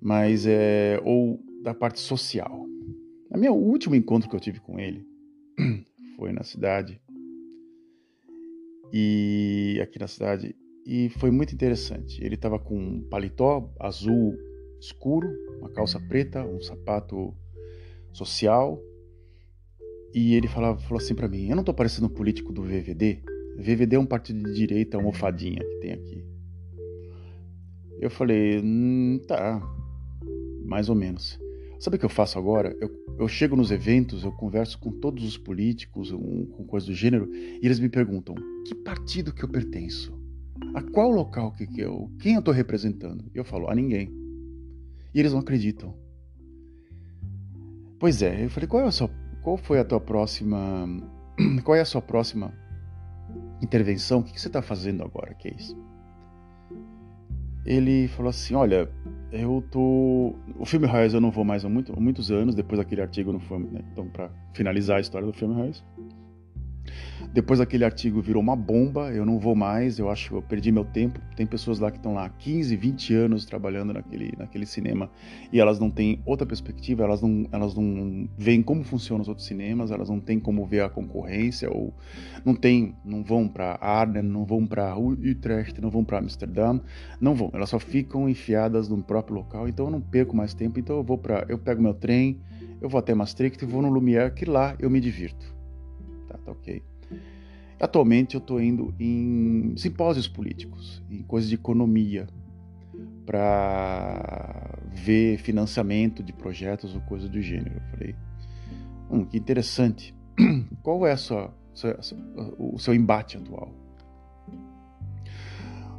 mas 0.01 0.47
é 0.47 1.01
ou 1.05 1.41
da 1.62 1.75
parte 1.75 2.01
social. 2.01 2.67
A 3.31 3.38
minha, 3.38 3.53
último 3.53 3.95
encontro 3.95 4.29
que 4.29 4.37
eu 4.37 4.41
tive 4.41 4.61
com 4.61 4.79
ele 4.79 5.07
foi 6.17 6.33
na 6.33 6.43
cidade 6.43 7.01
e 8.93 9.81
aqui 9.83 9.99
na 9.99 10.07
cidade 10.07 10.55
e 10.85 11.09
foi 11.11 11.31
muito 11.31 11.55
interessante. 11.55 12.23
Ele 12.23 12.35
estava 12.35 12.59
com 12.59 12.77
um 12.77 13.09
paletó 13.09 13.73
azul 13.79 14.37
escuro, 14.81 15.29
uma 15.61 15.71
calça 15.71 15.99
preta, 16.01 16.45
um 16.45 16.61
sapato 16.61 17.35
social 18.12 18.79
e 20.12 20.35
ele 20.35 20.49
falava, 20.49 20.79
falou 20.81 20.99
assim 20.99 21.15
para 21.15 21.29
mim: 21.29 21.49
"Eu 21.49 21.55
não 21.55 21.62
estou 21.62 21.75
parecendo 21.75 22.09
um 22.09 22.11
político 22.11 22.53
do 22.53 22.62
VVD?" 22.62 23.23
VVD 23.57 23.97
é 23.97 23.99
um 23.99 24.07
partido 24.07 24.43
de 24.43 24.55
direita 24.55 24.97
almofadinha 24.97 25.61
que 25.61 25.77
tem 25.77 25.93
aqui. 25.93 26.25
Eu 28.01 28.11
falei, 28.11 28.61
hum, 28.61 29.21
tá, 29.27 29.62
mais 30.65 30.88
ou 30.88 30.95
menos. 30.95 31.38
Sabe 31.79 31.97
o 31.97 31.99
que 31.99 32.05
eu 32.05 32.11
faço 32.11 32.38
agora? 32.38 32.77
Eu, 32.81 32.91
eu 33.19 33.29
chego 33.29 33.57
nos 33.57 33.71
eventos, 33.71 34.25
eu 34.25 34.33
converso 34.33 34.79
com 34.79 34.91
todos 34.91 35.25
os 35.25 35.37
políticos, 35.37 36.11
um, 36.12 36.47
com 36.47 36.65
coisas 36.65 36.88
do 36.88 36.95
gênero, 36.95 37.29
e 37.33 37.61
eles 37.62 37.79
me 37.79 37.88
perguntam: 37.88 38.35
que 38.67 38.75
partido 38.75 39.33
que 39.33 39.45
eu 39.45 39.49
pertenço? 39.49 40.12
A 40.75 40.83
qual 40.83 41.11
local 41.11 41.53
que, 41.53 41.67
que 41.67 41.81
eu. 41.81 42.11
Quem 42.21 42.35
eu 42.35 42.38
estou 42.38 42.55
representando? 42.55 43.31
E 43.35 43.38
eu 43.38 43.45
falo: 43.45 43.69
a 43.69 43.75
ninguém. 43.75 44.11
E 45.15 45.21
eles 45.21 45.33
não 45.33 45.41
acreditam. 45.41 45.95
Pois 47.99 48.23
é, 48.23 48.45
eu 48.45 48.51
falei: 48.51 48.69
qual, 48.69 48.85
é 48.85 48.87
a 48.87 48.93
sua, 48.93 49.11
qual 49.43 49.57
foi 49.57 49.79
a 49.79 49.85
tua 49.85 50.01
próxima. 50.01 50.87
Qual 51.65 51.75
é 51.75 51.81
a 51.81 51.85
sua 51.85 52.03
próxima 52.03 52.53
intervenção, 53.61 54.21
o 54.21 54.23
que, 54.23 54.40
você 54.40 54.49
está 54.49 54.62
fazendo 54.62 55.03
agora, 55.03 55.35
Case? 55.35 55.77
Ele 57.64 58.09
falou 58.09 58.31
assim, 58.31 58.55
olha, 58.55 58.90
eu 59.31 59.64
tô... 59.71 60.35
O 60.59 60.66
filme 60.66 60.87
Raiz 60.87 61.14
eu 61.14 61.21
não 61.21 61.31
vou 61.31 61.45
mais 61.45 61.64
há, 61.64 61.68
muito, 61.68 61.99
muitos 62.01 62.31
anos, 62.31 62.55
depois 62.55 62.79
daquele 62.79 63.03
artigo 63.03 63.33
no 63.33 63.38
filme, 63.38 63.68
né? 63.71 63.85
Então, 63.92 64.09
para 64.09 64.31
finalizar 64.53 64.99
a 64.99 65.01
história 65.01 65.27
do 65.27 65.33
filme 65.33 65.55
Raiz. 65.55 65.85
Depois 67.33 67.61
aquele 67.61 67.85
artigo 67.85 68.20
virou 68.20 68.42
uma 68.42 68.55
bomba, 68.55 69.11
eu 69.11 69.24
não 69.24 69.38
vou 69.38 69.55
mais, 69.55 69.98
eu 69.98 70.11
acho 70.11 70.28
que 70.28 70.35
eu 70.35 70.42
perdi 70.42 70.70
meu 70.70 70.85
tempo. 70.85 71.20
Tem 71.35 71.46
pessoas 71.46 71.78
lá 71.78 71.90
que 71.90 71.96
estão 71.96 72.12
lá 72.14 72.28
15, 72.28 72.76
20 72.76 73.14
anos 73.14 73.44
trabalhando 73.44 73.92
naquele, 73.92 74.35
naquele 74.37 74.66
cinema 74.66 75.11
e 75.52 75.61
elas 75.61 75.78
não 75.78 75.90
têm 75.90 76.20
outra 76.26 76.46
perspectiva, 76.46 77.05
elas 77.05 77.22
não, 77.22 77.46
elas 77.50 77.74
não 77.74 78.28
veem 78.37 78.62
como 78.62 78.85
funcionam 78.85 79.22
os 79.22 79.28
outros 79.28 79.46
cinemas, 79.46 79.90
elas 79.90 80.11
não 80.11 80.20
têm 80.20 80.38
como 80.38 80.66
ver 80.66 80.83
a 80.83 80.90
concorrência 80.90 81.70
ou 81.70 81.94
não 82.44 82.55
tem, 82.55 82.94
não 83.05 83.22
vão 83.22 83.48
para 83.48 83.78
Arnhem, 83.81 84.22
não 84.22 84.44
vão 84.44 84.66
para 84.66 84.96
Utrecht, 84.96 85.81
não 85.81 85.90
vão 85.90 86.05
para 86.05 86.18
Amsterdã, 86.18 86.81
não 87.20 87.35
vão, 87.35 87.50
elas 87.52 87.70
só 87.70 87.78
ficam 87.78 88.28
enfiadas 88.28 88.88
no 88.88 89.02
próprio 89.02 89.37
local. 89.37 89.68
Então 89.68 89.87
eu 89.87 89.90
não 89.90 90.00
perco 90.00 90.37
mais 90.37 90.52
tempo, 90.55 90.78
então 90.78 90.96
eu 90.96 91.02
vou 91.02 91.16
para, 91.16 91.46
eu 91.48 91.59
pego 91.59 91.83
meu 91.83 91.94
trem, 91.94 92.40
eu 92.81 92.88
vou 92.88 92.98
até 92.98 93.14
Maastricht 93.14 93.62
e 93.62 93.66
vou 93.66 93.81
no 93.81 93.88
Lumière 93.88 94.35
que 94.35 94.44
lá 94.44 94.74
eu 94.78 94.90
me 94.90 95.00
divirto. 95.00 95.62
Tá, 96.44 96.52
ok. 96.52 96.83
Atualmente 97.81 98.37
eu 98.37 98.38
estou 98.38 98.61
indo 98.61 98.94
em 98.98 99.74
simpósios 99.76 100.28
políticos, 100.28 101.02
em 101.11 101.22
coisas 101.22 101.48
de 101.48 101.57
economia, 101.57 102.28
para 103.26 104.78
ver 104.92 105.38
financiamento 105.38 106.22
de 106.22 106.33
projetos 106.33 106.94
ou 106.94 107.00
coisas 107.02 107.28
do 107.28 107.40
gênero. 107.40 107.74
Eu 107.74 107.90
falei, 107.90 108.14
hum, 109.11 109.24
que 109.24 109.37
interessante. 109.37 110.14
Qual 110.83 111.05
é 111.07 111.12
a 111.12 111.16
sua, 111.16 111.52
o 112.57 112.78
seu 112.78 112.94
embate 112.94 113.37
atual? 113.37 113.72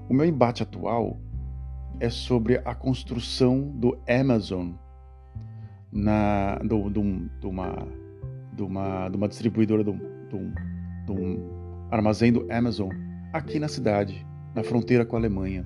O 0.09 0.13
meu 0.13 0.25
embate 0.25 0.63
atual 0.63 1.19
é 1.99 2.09
sobre 2.09 2.61
a 2.63 2.75
construção 2.75 3.71
do 3.75 3.97
Amazon 4.07 4.71
na 5.91 6.57
do, 6.59 6.89
do, 6.89 7.01
de, 7.39 7.45
uma, 7.47 7.87
de, 8.53 8.63
uma, 8.63 9.09
de 9.09 9.17
uma 9.17 9.27
distribuidora 9.27 9.83
do, 9.83 10.12
do, 10.37 10.51
do 11.05 11.87
armazém 11.91 12.33
do 12.33 12.51
Amazon 12.51 12.89
aqui 13.31 13.59
na 13.59 13.67
cidade, 13.67 14.25
na 14.55 14.63
fronteira 14.63 15.05
com 15.05 15.15
a 15.15 15.19
Alemanha. 15.19 15.65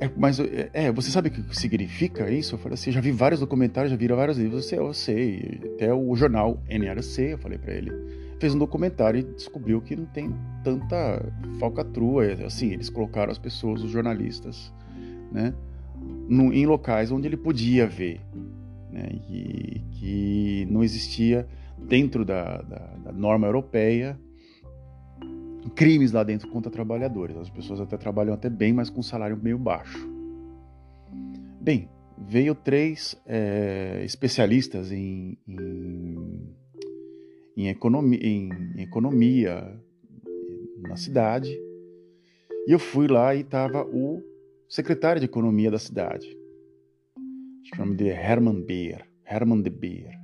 É, 0.00 0.10
mas 0.16 0.38
é, 0.72 0.90
você 0.92 1.10
sabe 1.10 1.28
o 1.28 1.32
que 1.32 1.56
significa 1.56 2.30
isso? 2.30 2.54
Eu 2.54 2.58
falei 2.58 2.74
assim, 2.74 2.90
já 2.90 3.00
vi 3.00 3.12
vários 3.12 3.40
documentários, 3.40 3.90
já 3.90 3.96
vi 3.96 4.08
vários 4.08 4.36
livros, 4.36 4.70
eu 4.72 4.92
sei. 4.92 5.60
Até 5.74 5.94
o 5.94 6.14
jornal 6.16 6.60
NRC, 6.68 7.34
eu 7.34 7.38
falei 7.38 7.56
para 7.56 7.72
ele, 7.72 7.92
fez 8.40 8.54
um 8.54 8.58
documentário 8.58 9.20
e 9.20 9.22
descobriu 9.22 9.80
que 9.80 9.94
não 9.94 10.06
tem 10.06 10.34
tanta 10.64 11.24
falcatrua, 11.60 12.24
assim, 12.44 12.72
eles 12.72 12.90
colocaram 12.90 13.30
as 13.30 13.38
pessoas, 13.38 13.82
os 13.82 13.90
jornalistas, 13.90 14.72
né, 15.30 15.54
no, 16.28 16.52
em 16.52 16.66
locais 16.66 17.12
onde 17.12 17.28
ele 17.28 17.36
podia 17.36 17.86
ver, 17.86 18.20
né, 18.90 19.08
e 19.30 19.80
que 19.92 20.66
não 20.68 20.82
existia 20.82 21.46
dentro 21.92 22.24
da, 22.24 22.62
da, 22.62 22.78
da 23.04 23.12
norma 23.12 23.46
europeia 23.46 24.18
crimes 25.76 26.10
lá 26.10 26.24
dentro 26.24 26.48
contra 26.48 26.72
trabalhadores. 26.72 27.36
As 27.36 27.50
pessoas 27.50 27.80
até 27.80 27.98
trabalham 27.98 28.32
até 28.32 28.48
bem, 28.48 28.72
mas 28.72 28.88
com 28.88 29.02
salário 29.02 29.36
meio 29.36 29.58
baixo. 29.58 30.08
Bem, 31.60 31.90
veio 32.16 32.54
três 32.54 33.20
é, 33.26 34.00
especialistas 34.06 34.90
em, 34.90 35.36
em, 35.46 36.56
em, 37.58 37.68
economia, 37.68 38.20
em, 38.22 38.50
economia 38.78 39.78
na 40.88 40.96
cidade 40.96 41.50
e 42.66 42.72
eu 42.72 42.78
fui 42.78 43.06
lá 43.06 43.34
e 43.34 43.42
estava 43.42 43.84
o 43.84 44.22
secretário 44.66 45.20
de 45.20 45.26
economia 45.26 45.70
da 45.70 45.78
cidade. 45.78 46.26
Acho 47.64 47.72
que 47.72 47.82
o 47.82 48.08
é 48.08 48.64
Beer. 48.64 49.06
Herman 49.26 49.60
de 49.60 49.68
Beer. 49.68 50.21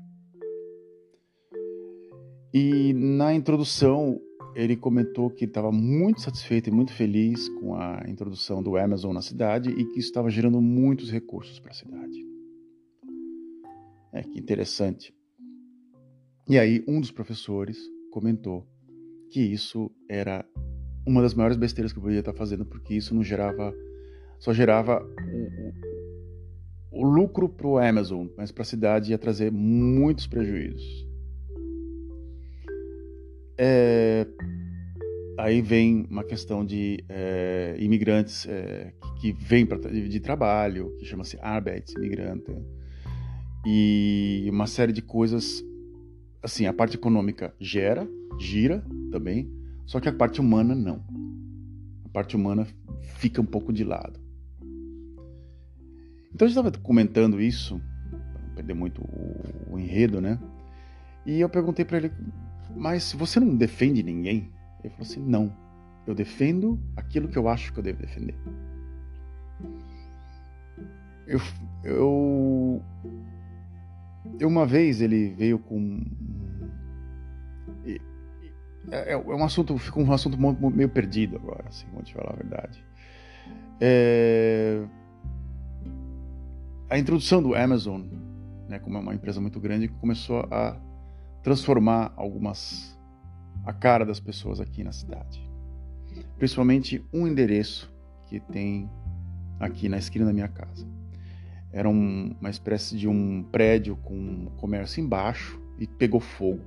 E 2.52 2.94
na 2.94 3.34
introdução 3.34 4.20
ele 4.54 4.76
comentou 4.76 5.30
que 5.30 5.44
estava 5.44 5.70
muito 5.70 6.20
satisfeito 6.20 6.68
e 6.68 6.72
muito 6.72 6.92
feliz 6.92 7.48
com 7.48 7.74
a 7.74 8.02
introdução 8.08 8.62
do 8.62 8.76
Amazon 8.76 9.12
na 9.12 9.22
cidade 9.22 9.70
e 9.70 9.84
que 9.84 9.98
estava 9.98 10.30
gerando 10.30 10.60
muitos 10.60 11.10
recursos 11.10 11.60
para 11.60 11.70
a 11.70 11.74
cidade. 11.74 12.26
É 14.12 14.22
que 14.22 14.38
interessante. 14.38 15.14
E 16.48 16.58
aí 16.58 16.82
um 16.88 17.00
dos 17.00 17.10
professores 17.10 17.78
comentou 18.10 18.66
que 19.30 19.40
isso 19.40 19.90
era 20.08 20.44
uma 21.06 21.20
das 21.20 21.34
maiores 21.34 21.56
besteiras 21.56 21.92
que 21.92 21.98
eu 21.98 22.02
podia 22.02 22.20
estar 22.20 22.32
fazendo 22.32 22.64
porque 22.64 22.94
isso 22.94 23.14
não 23.14 23.22
gerava 23.22 23.74
só 24.38 24.52
gerava 24.52 25.04
o, 26.92 27.00
o, 27.00 27.02
o 27.02 27.10
lucro 27.10 27.48
para 27.48 27.66
o 27.66 27.76
Amazon, 27.76 28.28
mas 28.36 28.52
para 28.52 28.62
a 28.62 28.66
cidade 28.66 29.10
ia 29.10 29.18
trazer 29.18 29.50
muitos 29.52 30.26
prejuízos. 30.26 31.07
É, 33.60 34.24
aí 35.36 35.60
vem 35.60 36.06
uma 36.08 36.22
questão 36.22 36.64
de 36.64 37.04
é, 37.08 37.76
imigrantes 37.80 38.46
é, 38.46 38.92
que, 39.20 39.32
que 39.32 39.44
vêm 39.44 39.66
de, 39.66 40.08
de, 40.08 40.20
trabalho, 40.20 40.94
que 40.96 41.04
chama-se 41.04 41.36
Arbeitsmigrante, 41.40 42.56
e 43.66 44.48
uma 44.50 44.66
série 44.68 44.92
de 44.92 45.02
coisas. 45.02 45.64
Assim, 46.40 46.66
a 46.66 46.72
parte 46.72 46.94
econômica 46.94 47.52
gera, 47.58 48.08
gira 48.38 48.84
também, 49.10 49.50
só 49.84 49.98
que 49.98 50.08
a 50.08 50.12
parte 50.12 50.40
humana 50.40 50.72
não. 50.72 51.04
A 52.04 52.08
parte 52.10 52.36
humana 52.36 52.64
fica 53.16 53.40
um 53.40 53.44
pouco 53.44 53.72
de 53.72 53.82
lado. 53.82 54.20
Então 56.32 56.46
gente 56.46 56.56
estava 56.56 56.70
comentando 56.70 57.40
isso, 57.40 57.80
para 58.32 58.42
não 58.42 58.54
perder 58.54 58.74
muito 58.74 59.02
o, 59.02 59.74
o 59.74 59.78
enredo, 59.80 60.20
né? 60.20 60.38
E 61.26 61.40
eu 61.40 61.48
perguntei 61.48 61.84
para 61.84 61.96
ele 61.98 62.12
mas 62.76 63.12
você 63.12 63.40
não 63.40 63.56
defende 63.56 64.02
ninguém? 64.02 64.52
Ele 64.82 64.90
falou 64.94 65.02
assim: 65.02 65.20
não, 65.20 65.52
eu 66.06 66.14
defendo 66.14 66.80
aquilo 66.96 67.28
que 67.28 67.36
eu 67.36 67.48
acho 67.48 67.72
que 67.72 67.78
eu 67.78 67.82
devo 67.82 68.00
defender. 68.00 68.34
Eu, 71.26 71.40
eu, 71.84 72.82
eu 74.40 74.48
uma 74.48 74.64
vez 74.64 75.02
ele 75.02 75.28
veio 75.34 75.58
com 75.58 76.02
é, 78.90 79.12
é, 79.12 79.16
um 79.16 79.44
assunto 79.44 79.76
ficou 79.78 80.02
um 80.02 80.12
assunto 80.12 80.38
meio 80.70 80.88
perdido 80.88 81.36
agora, 81.36 81.64
assim, 81.68 81.86
vou 81.92 82.02
te 82.02 82.14
falar 82.14 82.32
a 82.32 82.36
verdade. 82.36 82.84
É, 83.80 84.82
a 86.88 86.98
introdução 86.98 87.42
do 87.42 87.54
Amazon, 87.54 88.02
né, 88.68 88.78
como 88.78 88.96
é 88.96 89.00
uma 89.00 89.14
empresa 89.14 89.40
muito 89.40 89.60
grande, 89.60 89.88
começou 89.88 90.40
a 90.50 90.76
transformar 91.48 92.12
algumas 92.14 92.94
a 93.64 93.72
cara 93.72 94.04
das 94.04 94.20
pessoas 94.20 94.60
aqui 94.60 94.84
na 94.84 94.92
cidade. 94.92 95.42
Principalmente 96.36 97.02
um 97.10 97.26
endereço 97.26 97.90
que 98.26 98.38
tem 98.38 98.86
aqui 99.58 99.88
na 99.88 99.96
esquina 99.96 100.26
da 100.26 100.32
minha 100.32 100.48
casa. 100.48 100.86
Era 101.72 101.88
um, 101.88 102.36
uma 102.38 102.50
espécie 102.50 102.98
de 102.98 103.08
um 103.08 103.42
prédio 103.42 103.96
com 103.96 104.50
comércio 104.58 105.02
embaixo 105.02 105.58
e 105.78 105.86
pegou 105.86 106.20
fogo. 106.20 106.60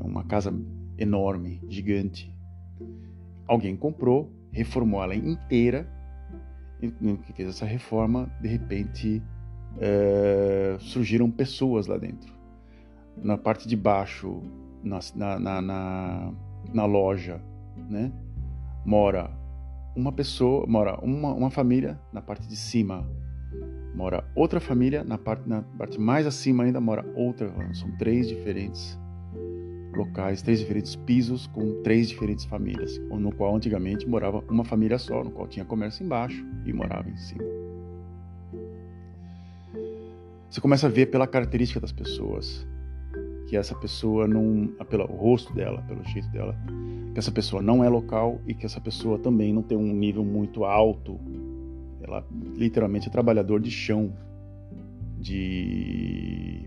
É 0.00 0.04
uma 0.04 0.24
casa 0.24 0.50
enorme, 0.96 1.60
gigante. 1.68 2.34
Alguém 3.46 3.76
comprou, 3.76 4.32
reformou 4.50 5.02
ela 5.02 5.14
inteira 5.14 5.86
e 6.80 6.90
que 7.18 7.32
fez 7.34 7.50
essa 7.50 7.66
reforma, 7.66 8.34
de 8.40 8.48
repente 8.48 9.22
é, 9.78 10.78
surgiram 10.80 11.30
pessoas 11.30 11.86
lá 11.86 11.98
dentro 11.98 12.41
na 13.16 13.36
parte 13.36 13.68
de 13.68 13.76
baixo, 13.76 14.42
na, 14.82 14.98
na, 15.38 15.60
na, 15.62 16.32
na 16.72 16.84
loja, 16.84 17.40
né? 17.88 18.12
Mora 18.84 19.30
uma 19.94 20.12
pessoa, 20.12 20.66
mora 20.66 20.98
uma, 21.02 21.32
uma 21.32 21.50
família 21.50 22.00
na 22.12 22.20
parte 22.20 22.48
de 22.48 22.56
cima, 22.56 23.06
mora 23.94 24.24
outra 24.34 24.58
família 24.60 25.04
na 25.04 25.18
parte, 25.18 25.48
na 25.48 25.62
parte 25.62 26.00
mais 26.00 26.26
acima 26.26 26.64
ainda 26.64 26.80
mora 26.80 27.04
outra, 27.14 27.52
são 27.74 27.90
três 27.98 28.28
diferentes 28.28 28.98
locais, 29.94 30.40
três 30.40 30.58
diferentes 30.58 30.96
pisos 30.96 31.46
com 31.46 31.82
três 31.82 32.08
diferentes 32.08 32.44
famílias, 32.46 32.98
no 32.98 33.30
qual 33.32 33.54
antigamente 33.54 34.08
morava 34.08 34.42
uma 34.48 34.64
família 34.64 34.98
só, 34.98 35.22
no 35.22 35.30
qual 35.30 35.46
tinha 35.46 35.64
comércio 35.64 36.04
embaixo 36.04 36.44
e 36.64 36.72
morava 36.72 37.08
em 37.08 37.16
cima. 37.16 37.44
Você 40.50 40.60
começa 40.60 40.86
a 40.86 40.90
ver 40.90 41.06
pela 41.06 41.26
característica 41.26 41.80
das 41.80 41.92
pessoas, 41.92 42.66
que 43.52 43.56
essa 43.58 43.74
pessoa 43.74 44.26
não, 44.26 44.68
pelo 44.88 45.04
rosto 45.04 45.52
dela, 45.52 45.82
pelo 45.82 46.02
jeito 46.04 46.26
dela, 46.28 46.56
que 47.12 47.18
essa 47.18 47.30
pessoa 47.30 47.60
não 47.60 47.84
é 47.84 47.88
local 47.90 48.40
e 48.46 48.54
que 48.54 48.64
essa 48.64 48.80
pessoa 48.80 49.18
também 49.18 49.52
não 49.52 49.62
tem 49.62 49.76
um 49.76 49.92
nível 49.92 50.24
muito 50.24 50.64
alto. 50.64 51.20
Ela 52.00 52.26
literalmente 52.56 53.08
é 53.08 53.12
trabalhador 53.12 53.60
de 53.60 53.70
chão, 53.70 54.10
de 55.18 56.66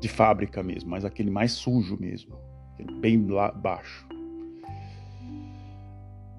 de 0.00 0.08
fábrica 0.08 0.64
mesmo, 0.64 0.90
mas 0.90 1.04
aquele 1.04 1.30
mais 1.30 1.52
sujo 1.52 1.96
mesmo, 1.96 2.34
bem 3.00 3.28
lá 3.28 3.52
baixo. 3.52 4.04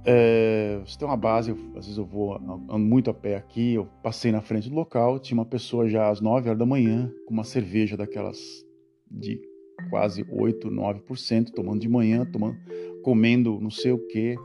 É, 0.04 0.82
você 0.86 1.00
tem 1.00 1.08
uma 1.08 1.16
base, 1.16 1.52
eu, 1.52 1.58
às 1.78 1.86
vezes 1.86 1.98
eu 1.98 2.06
vou 2.06 2.36
ando 2.36 2.80
muito 2.80 3.10
a 3.10 3.14
pé 3.14 3.38
aqui, 3.38 3.76
eu 3.76 3.88
passei 4.04 4.34
na 4.34 4.42
frente 4.42 4.70
do 4.70 4.76
local, 4.76 5.18
tinha 5.18 5.38
uma 5.38 5.46
pessoa 5.46 5.88
já 5.88 6.10
às 6.10 6.20
9 6.20 6.50
horas 6.50 6.60
da 6.60 6.66
manhã 6.66 7.10
com 7.26 7.34
uma 7.34 7.46
cerveja 7.46 7.96
daquelas 7.96 8.66
de 9.10 9.42
quase 9.90 10.26
8, 10.30 10.70
9%, 10.70 11.52
tomando 11.52 11.82
de 11.82 11.90
manhã, 11.90 12.26
tomando, 12.26 12.58
comendo 13.04 13.60
não 13.60 13.70
sei 13.70 13.92
o 13.92 14.00
que, 14.08 14.36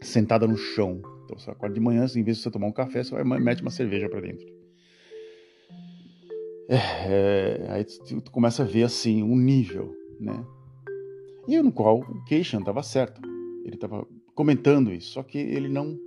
sentada 0.00 0.46
no 0.46 0.56
chão. 0.56 1.00
Então 1.24 1.38
você 1.38 1.50
acorda 1.50 1.74
de 1.74 1.80
manhã, 1.80 2.04
em 2.16 2.22
vez 2.22 2.36
de 2.36 2.42
você 2.42 2.50
tomar 2.50 2.66
um 2.66 2.72
café, 2.72 3.02
você 3.02 3.10
vai 3.10 3.40
mete 3.40 3.62
uma 3.62 3.70
cerveja 3.70 4.08
para 4.08 4.20
dentro. 4.20 4.46
É, 6.68 6.76
é, 6.76 7.66
aí 7.70 7.84
tu, 7.84 8.30
começa 8.30 8.62
a 8.62 8.66
ver 8.66 8.84
assim 8.84 9.22
um 9.22 9.36
nível, 9.36 9.94
né? 10.20 10.44
E 11.48 11.60
no 11.60 11.72
qual 11.72 12.00
o 12.00 12.24
Keishan 12.24 12.60
estava 12.60 12.82
certo. 12.82 13.20
Ele 13.64 13.74
estava 13.74 14.06
comentando 14.34 14.92
isso, 14.92 15.12
só 15.12 15.22
que 15.22 15.38
ele 15.38 15.68
não 15.68 15.98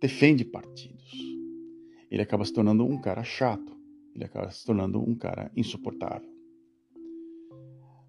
defende 0.00 0.44
partidos. 0.44 1.12
Ele 2.10 2.22
acaba 2.22 2.44
se 2.44 2.52
tornando 2.52 2.84
um 2.84 3.00
cara 3.00 3.22
chato. 3.22 3.76
Ele 4.14 4.24
acaba 4.24 4.50
se 4.50 4.64
tornando 4.64 5.00
um 5.00 5.14
cara 5.14 5.50
insuportável. 5.56 6.29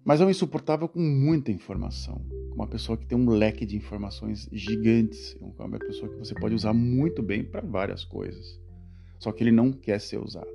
Mas 0.04 0.20
é 0.20 0.24
um 0.24 0.30
insuportável 0.30 0.88
com 0.88 1.00
muita 1.00 1.52
informação. 1.52 2.20
Uma 2.54 2.66
pessoa 2.66 2.98
que 2.98 3.06
tem 3.06 3.16
um 3.16 3.30
leque 3.30 3.64
de 3.64 3.76
informações 3.76 4.48
gigantes. 4.52 5.36
É 5.40 5.62
uma 5.62 5.78
pessoa 5.78 6.10
que 6.10 6.18
você 6.18 6.34
pode 6.34 6.54
usar 6.54 6.72
muito 6.72 7.22
bem 7.22 7.44
para 7.44 7.60
várias 7.60 8.04
coisas. 8.04 8.60
Só 9.18 9.30
que 9.30 9.44
ele 9.44 9.52
não 9.52 9.72
quer 9.72 10.00
ser 10.00 10.18
usado. 10.18 10.50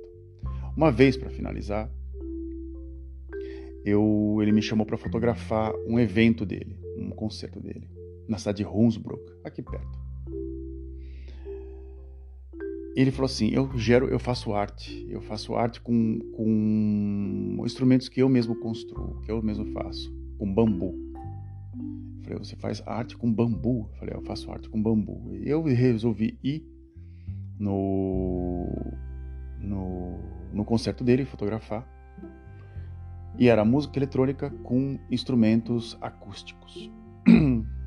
Uma 0.76 0.92
vez, 0.92 1.16
para 1.16 1.30
finalizar, 1.30 1.90
eu, 3.84 4.38
ele 4.42 4.52
me 4.52 4.60
chamou 4.60 4.86
para 4.86 4.98
fotografar 4.98 5.74
um 5.86 5.98
evento 5.98 6.44
dele, 6.44 6.78
um 6.96 7.10
concerto 7.10 7.58
dele, 7.58 7.88
na 8.28 8.36
cidade 8.36 8.58
de 8.58 8.66
Hunsbrook, 8.66 9.32
aqui 9.42 9.62
perto. 9.62 9.97
Ele 13.00 13.12
falou 13.12 13.26
assim: 13.26 13.48
eu 13.52 13.70
gero, 13.78 14.08
eu 14.08 14.18
faço 14.18 14.52
arte, 14.52 15.06
eu 15.08 15.20
faço 15.20 15.54
arte 15.54 15.80
com, 15.80 16.18
com 16.34 17.62
instrumentos 17.64 18.08
que 18.08 18.20
eu 18.20 18.28
mesmo 18.28 18.56
construo, 18.56 19.20
que 19.22 19.30
eu 19.30 19.40
mesmo 19.40 19.66
faço, 19.66 20.12
com 20.36 20.52
bambu. 20.52 20.96
Eu 22.16 22.22
falei: 22.24 22.38
você 22.38 22.56
faz 22.56 22.82
arte 22.84 23.16
com 23.16 23.32
bambu? 23.32 23.88
Eu 23.92 23.98
falei: 23.98 24.14
eu 24.16 24.22
faço 24.22 24.50
arte 24.50 24.68
com 24.68 24.82
bambu. 24.82 25.32
E 25.32 25.48
eu 25.48 25.62
resolvi 25.62 26.36
ir 26.42 26.66
no, 27.56 28.66
no, 29.60 30.18
no 30.52 30.64
concerto 30.64 31.04
dele, 31.04 31.24
fotografar. 31.24 31.86
E 33.38 33.48
era 33.48 33.64
música 33.64 33.96
eletrônica 33.96 34.50
com 34.64 34.98
instrumentos 35.08 35.96
acústicos. 36.00 36.90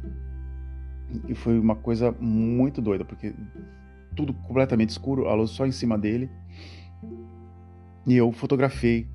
E 1.27 1.35
foi 1.35 1.59
uma 1.59 1.75
coisa 1.75 2.13
muito 2.21 2.81
doida, 2.81 3.03
porque 3.03 3.35
tudo 4.15 4.33
completamente 4.33 4.89
escuro, 4.89 5.27
a 5.27 5.33
luz 5.33 5.51
só 5.51 5.65
em 5.65 5.71
cima 5.71 5.97
dele. 5.97 6.29
E 8.05 8.15
eu 8.15 8.31
fotografei 8.31 9.07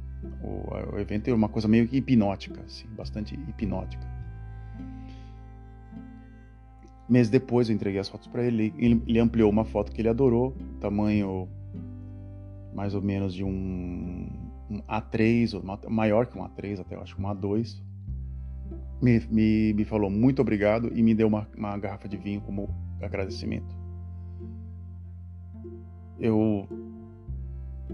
o, 0.43 0.95
o 0.95 0.99
evento, 0.99 1.29
é 1.29 1.35
uma 1.35 1.49
coisa 1.49 1.69
meio 1.69 1.87
que 1.89 1.97
hipnótica, 1.97 2.63
assim, 2.63 2.87
bastante 2.97 3.35
hipnótica. 3.35 4.07
Mês 7.09 7.29
depois 7.29 7.69
eu 7.69 7.75
entreguei 7.75 8.01
as 8.01 8.09
fotos 8.09 8.27
para 8.27 8.45
ele, 8.45 8.75
ele, 8.77 9.03
ele 9.07 9.19
ampliou 9.19 9.51
uma 9.51 9.65
foto 9.65 9.93
que 9.93 10.01
ele 10.01 10.09
adorou, 10.09 10.57
tamanho 10.81 11.49
mais 12.75 12.95
ou 12.95 13.01
menos 13.01 13.33
de 13.33 13.45
um, 13.45 14.29
um 14.69 14.83
A3, 14.83 15.55
ou 15.55 15.91
maior 15.91 16.27
que 16.27 16.37
um 16.37 16.43
A3 16.43 16.81
até, 16.81 16.97
eu 16.97 17.01
acho 17.01 17.21
um 17.21 17.25
A2. 17.25 17.81
Me, 19.01 19.21
me, 19.31 19.73
me 19.75 19.85
falou 19.85 20.11
muito 20.11 20.43
obrigado 20.43 20.91
e 20.95 21.03
me 21.03 21.15
deu 21.15 21.29
uma, 21.29 21.49
uma 21.57 21.77
garrafa 21.79 22.09
de 22.09 22.17
vinho 22.17 22.41
como 22.41 22.69
agradecimento 23.01 23.86
eu 26.19 26.69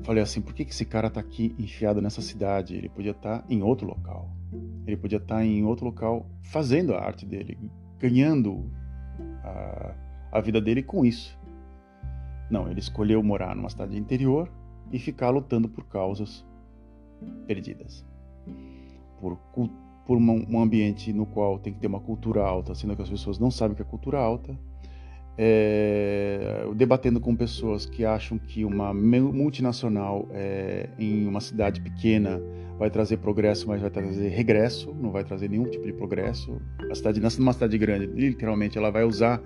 falei 0.02 0.22
assim, 0.22 0.40
por 0.40 0.54
que, 0.54 0.62
esse 0.62 0.84
cara 0.84 1.08
está 1.08 1.20
aqui 1.20 1.54
enfiado 1.58 2.00
nessa 2.00 2.22
cidade? 2.22 2.74
Ele 2.74 2.88
podia 2.88 3.12
estar 3.12 3.40
tá 3.40 3.44
em 3.48 3.62
outro 3.62 3.86
local. 3.86 4.30
Ele 4.86 4.96
podia 4.96 5.18
estar 5.18 5.36
tá 5.36 5.44
em 5.44 5.64
outro 5.64 5.86
local 5.86 6.26
fazendo 6.42 6.94
a 6.94 7.00
arte 7.00 7.26
dele, 7.26 7.58
ganhando 7.98 8.70
a, 9.44 9.94
a 10.32 10.40
vida 10.40 10.60
dele 10.60 10.82
com 10.82 11.04
isso. 11.04 11.38
Não, 12.50 12.70
ele 12.70 12.80
escolheu 12.80 13.22
morar 13.22 13.54
numa 13.56 13.70
cidade 13.70 13.96
interior 13.96 14.50
e 14.90 14.98
ficar 14.98 15.30
lutando 15.30 15.68
por 15.68 15.84
causas 15.84 16.44
perdidas. 17.46 18.04
Por, 19.20 19.38
por 20.04 20.18
um 20.18 20.60
ambiente 20.60 21.12
no 21.12 21.24
qual 21.24 21.58
tem 21.58 21.72
que 21.72 21.78
ter 21.78 21.86
uma 21.86 22.00
cultura 22.00 22.42
alta, 22.42 22.74
sendo 22.74 22.96
que 22.96 23.02
as 23.02 23.08
pessoas 23.08 23.38
não 23.38 23.50
sabem 23.50 23.72
o 23.72 23.76
que 23.76 23.82
é 23.82 23.84
cultura 23.84 24.18
alta, 24.18 24.58
é, 25.36 26.64
debatendo 26.74 27.20
com 27.20 27.34
pessoas 27.34 27.86
que 27.86 28.04
acham 28.04 28.38
que 28.38 28.64
uma 28.64 28.92
multinacional 28.92 30.28
é, 30.32 30.88
em 30.98 31.26
uma 31.26 31.40
cidade 31.40 31.80
pequena 31.80 32.40
vai 32.78 32.90
trazer 32.90 33.18
progresso, 33.18 33.68
mas 33.68 33.80
vai 33.80 33.90
trazer 33.90 34.28
regresso, 34.28 34.94
não 34.94 35.10
vai 35.10 35.24
trazer 35.24 35.48
nenhum 35.48 35.64
tipo 35.64 35.86
de 35.86 35.92
progresso. 35.92 36.60
A 36.90 36.94
cidade, 36.94 37.20
numa 37.38 37.52
cidade 37.52 37.78
grande, 37.78 38.06
literalmente, 38.06 38.76
ela 38.76 38.90
vai 38.90 39.04
usar 39.04 39.40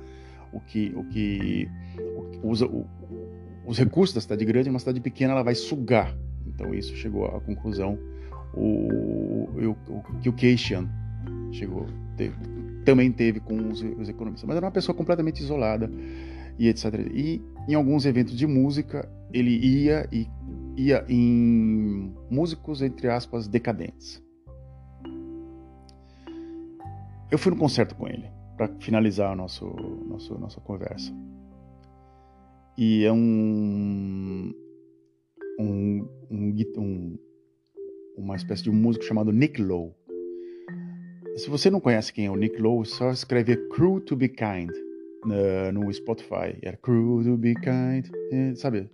o 0.53 0.61
que, 0.61 0.93
o 0.97 1.05
que, 1.05 1.69
o 1.99 2.23
que 2.31 2.41
usa 2.43 2.67
o, 2.67 2.87
os 3.67 3.79
recursos 3.79 4.15
da 4.15 4.21
cidade 4.21 4.45
grande, 4.45 4.71
uma 4.71 4.79
cidade 4.79 5.01
pequena 5.01 5.33
ela 5.33 5.43
vai 5.43 5.55
sugar. 5.55 6.17
Então 6.47 6.75
isso 6.75 6.97
chegou 6.97 7.27
à 7.27 7.41
conclusão 7.41 7.99
o, 8.55 9.49
o, 9.55 9.77
o 9.89 10.19
que 10.21 10.29
o 10.29 10.33
Keishan 10.33 10.89
chegou 11.53 11.87
também 12.87 13.11
teve 13.11 13.41
com 13.41 13.69
os, 13.69 13.83
os 13.83 14.09
economistas. 14.09 14.47
Mas 14.47 14.57
era 14.57 14.65
uma 14.65 14.73
pessoa 14.73 14.97
completamente 14.97 15.41
isolada 15.41 15.91
e 16.57 16.69
etc. 16.69 16.85
E 17.13 17.43
em 17.69 17.75
alguns 17.75 18.07
eventos 18.07 18.39
de 18.39 18.47
música 18.47 19.07
ele 19.33 19.51
ia 19.51 20.09
e 20.13 20.29
ia 20.77 21.05
em 21.09 22.15
músicos 22.31 22.81
entre 22.81 23.09
aspas 23.09 23.49
decadentes. 23.49 24.23
Eu 27.31 27.39
fui 27.39 27.51
no 27.51 27.59
concerto 27.59 27.97
com 27.97 28.07
ele 28.07 28.31
para 28.57 28.69
finalizar 28.79 29.33
a 29.33 29.37
nosso, 29.37 29.67
nosso 30.09 30.39
nossa 30.39 30.61
conversa. 30.61 31.13
E 32.79 33.05
é 33.05 33.13
um 33.13 34.55
um, 35.59 36.09
um, 36.31 36.55
um 36.79 37.19
uma 38.17 38.37
espécie 38.37 38.63
de 38.63 38.71
um 38.71 38.75
músico 38.75 39.05
chamado 39.05 39.33
Nick 39.33 39.61
Lowe 39.61 39.93
se 41.37 41.51
você 41.51 41.69
não 41.71 41.81
conhece 41.81 42.13
quem 42.13 42.27
é 42.27 42.31
o 42.31 42.37
Nick 42.37 42.61
Lowe, 42.61 42.87
só 42.87 43.11
escreve 43.11 43.57
Crew 43.69 44.01
to 44.01 44.17
be 44.17 44.29
Kind 44.29 44.71
no, 45.25 45.93
Spotify. 45.93 46.57
Era 46.63 46.77
Crew 46.79 47.23
to 47.23 47.37
be 47.37 47.55
Kind, 47.55 48.11
é, 48.33 48.55
sabe? 48.55 48.89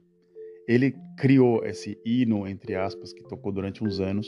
Ele 0.66 0.94
criou 1.16 1.64
esse 1.64 1.98
hino, 2.04 2.46
entre 2.46 2.74
aspas, 2.74 3.12
que 3.12 3.22
tocou 3.22 3.52
durante 3.52 3.84
uns 3.84 4.00
anos. 4.00 4.26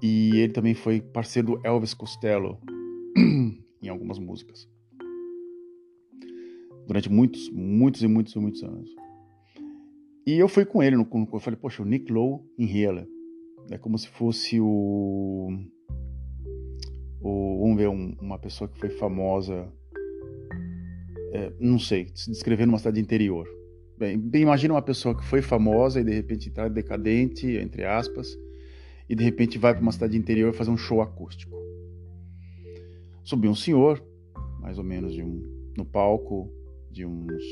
E 0.00 0.36
ele 0.36 0.52
também 0.52 0.74
foi 0.74 1.00
parceiro 1.00 1.48
do 1.48 1.60
Elvis 1.66 1.94
Costello 1.94 2.58
em 3.16 3.88
algumas 3.88 4.18
músicas. 4.18 4.68
Durante 6.86 7.10
muitos, 7.10 7.50
muitos 7.50 8.02
e 8.02 8.06
muitos 8.06 8.34
e 8.34 8.38
muitos 8.38 8.62
anos. 8.62 8.90
E 10.24 10.38
eu 10.38 10.48
fui 10.48 10.64
com 10.64 10.80
ele, 10.80 10.96
no, 10.96 11.08
eu 11.32 11.40
falei, 11.40 11.58
poxa, 11.60 11.82
o 11.82 11.86
Nick 11.86 12.12
Lowe 12.12 12.40
em 12.56 12.82
Hela. 12.82 13.06
É 13.70 13.78
como 13.78 13.98
se 13.98 14.08
fosse 14.08 14.60
o 14.60 15.48
ou 17.22 17.60
vamos 17.60 17.76
ver 17.76 17.88
um, 17.88 18.14
uma 18.20 18.38
pessoa 18.38 18.68
que 18.68 18.78
foi 18.78 18.90
famosa, 18.90 19.72
é, 21.32 21.52
não 21.58 21.78
sei, 21.78 22.10
se 22.14 22.30
descrever 22.30 22.66
numa 22.66 22.78
cidade 22.78 23.00
interior. 23.00 23.48
Bem, 23.98 24.18
bem, 24.18 24.42
imagina 24.42 24.74
uma 24.74 24.82
pessoa 24.82 25.14
que 25.14 25.24
foi 25.24 25.40
famosa 25.40 26.00
e 26.00 26.04
de 26.04 26.12
repente 26.12 26.48
está 26.48 26.68
decadente, 26.68 27.46
entre 27.46 27.84
aspas, 27.84 28.36
e 29.08 29.14
de 29.14 29.22
repente 29.22 29.58
vai 29.58 29.72
para 29.72 29.82
uma 29.82 29.92
cidade 29.92 30.16
interior 30.16 30.52
fazer 30.52 30.70
um 30.70 30.76
show 30.76 31.00
acústico. 31.00 31.56
Subiu 33.22 33.50
um 33.50 33.54
senhor, 33.54 34.02
mais 34.60 34.78
ou 34.78 34.84
menos 34.84 35.12
de 35.12 35.22
um, 35.22 35.42
no 35.76 35.84
palco, 35.84 36.50
de 36.90 37.06
uns 37.06 37.42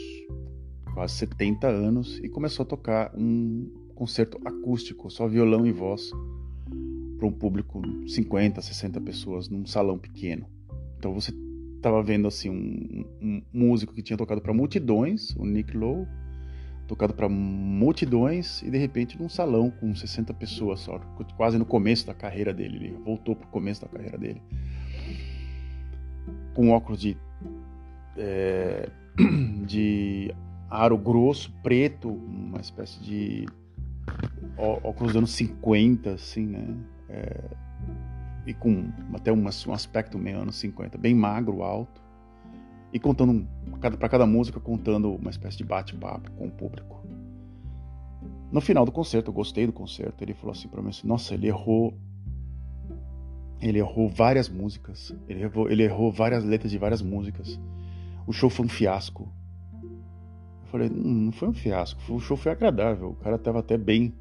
quase 0.92 1.14
70 1.14 1.68
anos, 1.68 2.18
e 2.18 2.28
começou 2.28 2.64
a 2.64 2.66
tocar 2.66 3.12
um 3.16 3.70
concerto 3.94 4.40
acústico, 4.44 5.08
só 5.10 5.28
violão 5.28 5.66
e 5.66 5.72
voz, 5.72 6.10
para 7.20 7.28
um 7.28 7.32
público 7.32 7.82
50, 8.08 8.62
60 8.62 8.98
pessoas 9.02 9.48
num 9.50 9.66
salão 9.66 9.98
pequeno. 9.98 10.46
Então 10.96 11.12
você 11.12 11.32
estava 11.76 12.02
vendo 12.02 12.26
assim 12.26 12.48
um, 12.48 13.04
um, 13.20 13.42
músico 13.52 13.92
que 13.92 14.02
tinha 14.02 14.16
tocado 14.16 14.40
para 14.40 14.54
multidões, 14.54 15.36
o 15.36 15.44
Nick 15.44 15.76
Lowe, 15.76 16.06
tocado 16.88 17.12
para 17.12 17.28
multidões 17.28 18.62
e 18.62 18.70
de 18.70 18.78
repente 18.78 19.20
num 19.20 19.28
salão 19.28 19.70
com 19.70 19.94
60 19.94 20.32
pessoas 20.34 20.80
só, 20.80 20.98
quase 21.36 21.58
no 21.58 21.66
começo 21.66 22.06
da 22.06 22.14
carreira 22.14 22.54
dele, 22.54 22.76
ele 22.76 22.96
voltou 23.04 23.36
para 23.36 23.46
o 23.46 23.50
começo 23.50 23.82
da 23.82 23.88
carreira 23.88 24.16
dele, 24.16 24.42
com 26.54 26.70
óculos 26.70 27.00
de 27.00 27.16
é, 28.16 28.88
de 29.66 30.34
aro 30.70 30.96
grosso, 30.96 31.52
preto, 31.62 32.08
uma 32.08 32.60
espécie 32.60 32.98
de 33.02 33.46
óculos 34.56 35.12
dos 35.12 35.16
anos 35.16 35.30
50, 35.32 36.12
assim, 36.12 36.46
né? 36.46 36.76
É, 37.10 37.50
e 38.46 38.54
com 38.54 38.90
até 39.12 39.32
um, 39.32 39.42
um 39.42 39.72
aspecto 39.72 40.18
meio 40.18 40.40
anos 40.40 40.56
50, 40.56 40.96
bem 40.96 41.14
magro, 41.14 41.62
alto, 41.62 42.00
e 42.92 42.98
contando 42.98 43.46
para 43.80 44.08
cada 44.08 44.26
música 44.26 44.58
contando 44.58 45.14
uma 45.14 45.30
espécie 45.30 45.58
de 45.58 45.64
bate-papo 45.64 46.30
com 46.32 46.46
o 46.46 46.50
público. 46.50 47.04
No 48.50 48.60
final 48.60 48.84
do 48.84 48.90
concerto, 48.90 49.30
eu 49.30 49.34
gostei 49.34 49.66
do 49.66 49.72
concerto, 49.72 50.24
ele 50.24 50.34
falou 50.34 50.52
assim 50.52 50.68
para 50.68 50.82
mim 50.82 50.88
assim, 50.88 51.06
nossa, 51.06 51.34
ele 51.34 51.46
errou 51.46 51.94
ele 53.60 53.78
errou 53.78 54.08
várias 54.08 54.48
músicas, 54.48 55.14
ele 55.28 55.42
errou, 55.42 55.70
ele 55.70 55.82
errou 55.82 56.10
várias 56.10 56.42
letras 56.42 56.70
de 56.72 56.78
várias 56.78 57.02
músicas. 57.02 57.60
O 58.26 58.32
show 58.32 58.48
foi 58.48 58.64
um 58.64 58.68
fiasco. 58.70 59.30
Eu 60.62 60.66
falei, 60.68 60.88
hum, 60.88 61.26
não 61.26 61.32
foi 61.32 61.48
um 61.48 61.52
fiasco, 61.52 62.00
o 62.10 62.18
show 62.18 62.38
foi 62.38 62.52
agradável, 62.52 63.10
o 63.10 63.16
cara 63.16 63.36
tava 63.36 63.58
até 63.58 63.76
bem 63.76 64.14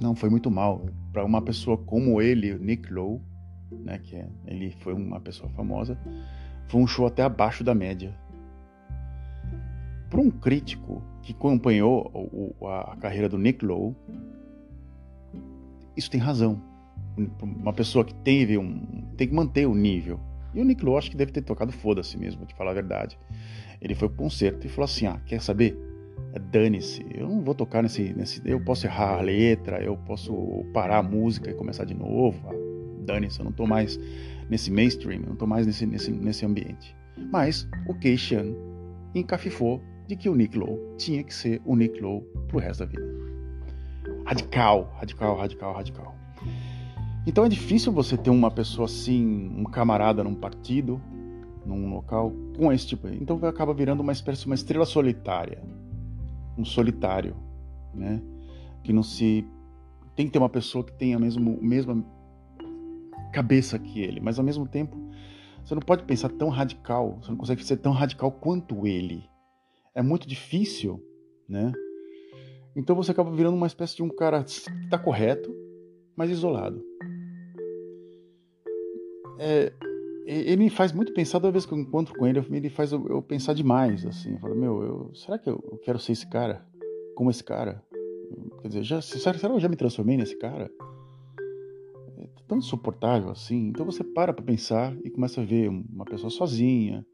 não, 0.00 0.14
foi 0.14 0.28
muito 0.28 0.50
mal. 0.50 0.84
Para 1.14 1.24
uma 1.24 1.40
pessoa 1.40 1.78
como 1.78 2.20
ele, 2.20 2.58
Nick 2.58 2.92
Lowe, 2.92 3.22
né, 3.70 3.98
que 3.98 4.16
é, 4.16 4.28
ele 4.48 4.72
foi 4.80 4.92
uma 4.92 5.20
pessoa 5.20 5.48
famosa, 5.50 5.96
foi 6.66 6.80
um 6.80 6.88
show 6.88 7.06
até 7.06 7.22
abaixo 7.22 7.62
da 7.62 7.72
média. 7.72 8.12
Para 10.10 10.20
um 10.20 10.28
crítico 10.28 11.00
que 11.22 11.32
acompanhou 11.32 12.10
o, 12.60 12.66
a, 12.66 12.96
carreira 12.96 13.28
do 13.28 13.38
Nick 13.38 13.64
Lowe, 13.64 13.94
isso 15.96 16.10
tem 16.10 16.20
razão. 16.20 16.60
Uma 17.40 17.72
pessoa 17.72 18.04
que 18.04 18.14
teve 18.16 18.58
um, 18.58 19.06
tem 19.16 19.28
que 19.28 19.34
manter 19.34 19.66
o 19.66 19.74
nível. 19.74 20.18
E 20.52 20.60
o 20.60 20.64
Nick 20.64 20.84
Lowe 20.84 20.98
acho 20.98 21.12
que 21.12 21.16
deve 21.16 21.30
ter 21.30 21.42
tocado 21.42 21.70
foda-se 21.70 22.18
mesmo, 22.18 22.44
de 22.44 22.56
falar 22.56 22.72
a 22.72 22.74
verdade. 22.74 23.16
Ele 23.80 23.94
foi 23.94 24.08
pro 24.08 24.16
concerto 24.16 24.66
e 24.66 24.68
falou 24.68 24.86
assim: 24.86 25.06
ah, 25.06 25.20
quer 25.26 25.40
saber? 25.40 25.93
Dane-se, 26.50 27.04
eu 27.14 27.28
não 27.28 27.42
vou 27.42 27.54
tocar 27.54 27.82
nesse, 27.82 28.12
nesse. 28.14 28.42
Eu 28.44 28.60
posso 28.60 28.86
errar 28.86 29.18
a 29.18 29.22
letra, 29.22 29.82
eu 29.82 29.96
posso 29.96 30.64
parar 30.72 30.98
a 30.98 31.02
música 31.02 31.50
e 31.50 31.54
começar 31.54 31.84
de 31.84 31.94
novo. 31.94 32.40
Ah, 32.48 33.04
dane-se, 33.04 33.40
eu 33.40 33.44
não 33.44 33.52
tô 33.52 33.66
mais 33.66 33.98
nesse 34.48 34.70
mainstream, 34.70 35.22
eu 35.22 35.28
não 35.30 35.36
tô 35.36 35.46
mais 35.46 35.66
nesse, 35.66 35.86
nesse, 35.86 36.10
nesse 36.10 36.44
ambiente. 36.44 36.96
Mas 37.30 37.68
o 37.88 37.94
Keishan 37.94 38.54
encafifou 39.14 39.80
de 40.06 40.16
que 40.16 40.28
o 40.28 40.34
Nick 40.34 40.56
Lowe 40.58 40.78
tinha 40.98 41.22
que 41.22 41.32
ser 41.32 41.62
o 41.64 41.76
Nick 41.76 42.00
Lowe 42.00 42.22
pro 42.48 42.58
resto 42.58 42.80
da 42.80 42.86
vida. 42.86 43.14
Radical, 44.24 44.92
radical, 44.98 45.36
radical, 45.36 45.74
radical. 45.74 46.14
Então 47.26 47.44
é 47.44 47.48
difícil 47.48 47.90
você 47.92 48.16
ter 48.16 48.30
uma 48.30 48.50
pessoa 48.50 48.86
assim, 48.86 49.50
um 49.56 49.64
camarada 49.64 50.22
num 50.22 50.34
partido, 50.34 51.00
num 51.64 51.88
local, 51.94 52.32
com 52.56 52.70
esse 52.72 52.86
tipo. 52.86 53.08
Então 53.08 53.38
acaba 53.44 53.72
virando 53.72 54.02
uma 54.02 54.12
espécie 54.12 54.44
uma 54.44 54.54
estrela 54.54 54.84
solitária. 54.84 55.62
Um 56.56 56.64
solitário, 56.64 57.36
né? 57.92 58.22
Que 58.82 58.92
não 58.92 59.02
se. 59.02 59.46
Tem 60.14 60.26
que 60.26 60.32
ter 60.32 60.38
uma 60.38 60.48
pessoa 60.48 60.84
que 60.84 60.92
tenha 60.92 61.16
a 61.16 61.20
mesmo, 61.20 61.58
mesma 61.60 62.04
cabeça 63.32 63.78
que 63.78 64.00
ele, 64.00 64.20
mas 64.20 64.38
ao 64.38 64.44
mesmo 64.44 64.66
tempo 64.66 64.96
você 65.64 65.74
não 65.74 65.82
pode 65.82 66.04
pensar 66.04 66.28
tão 66.28 66.50
radical, 66.50 67.18
você 67.20 67.30
não 67.30 67.38
consegue 67.38 67.64
ser 67.64 67.78
tão 67.78 67.92
radical 67.92 68.30
quanto 68.30 68.86
ele. 68.86 69.24
É 69.94 70.02
muito 70.02 70.28
difícil, 70.28 71.02
né? 71.48 71.72
Então 72.76 72.94
você 72.94 73.12
acaba 73.12 73.30
virando 73.30 73.56
uma 73.56 73.66
espécie 73.66 73.96
de 73.96 74.02
um 74.02 74.08
cara 74.08 74.44
que 74.44 74.50
está 74.50 74.98
correto, 74.98 75.54
mas 76.14 76.30
isolado. 76.30 76.84
É, 79.38 79.72
ele 80.26 80.56
me 80.56 80.70
faz 80.70 80.92
muito 80.92 81.12
pensar, 81.12 81.38
toda 81.38 81.52
vez 81.52 81.66
que 81.66 81.72
eu 81.72 81.78
encontro 81.78 82.14
com 82.14 82.26
ele, 82.26 82.44
ele 82.50 82.70
faz 82.70 82.92
eu, 82.92 83.06
eu 83.08 83.22
pensar 83.22 83.52
demais, 83.52 84.06
assim. 84.06 84.32
Eu 84.32 84.38
falo, 84.38 84.54
meu, 84.54 84.82
eu, 84.82 85.14
será 85.14 85.38
que 85.38 85.48
eu, 85.48 85.62
eu, 85.70 85.78
quero 85.78 85.98
ser 85.98 86.12
esse 86.12 86.26
cara? 86.26 86.66
Como 87.14 87.30
esse 87.30 87.44
cara? 87.44 87.82
Quer 88.62 88.68
dizer, 88.68 88.82
já, 88.82 89.00
será, 89.02 89.38
que 89.38 89.44
eu 89.44 89.60
já 89.60 89.68
me 89.68 89.76
transformei 89.76 90.16
nesse 90.16 90.36
cara? 90.36 90.70
É 92.18 92.26
tão 92.48 92.58
insuportável 92.58 93.30
assim. 93.30 93.68
Então 93.68 93.84
você 93.84 94.02
para 94.02 94.32
pra 94.32 94.44
pensar 94.44 94.96
e 95.04 95.10
começa 95.10 95.42
a 95.42 95.44
ver 95.44 95.68
uma 95.68 96.06
pessoa 96.06 96.30
sozinha, 96.30 97.04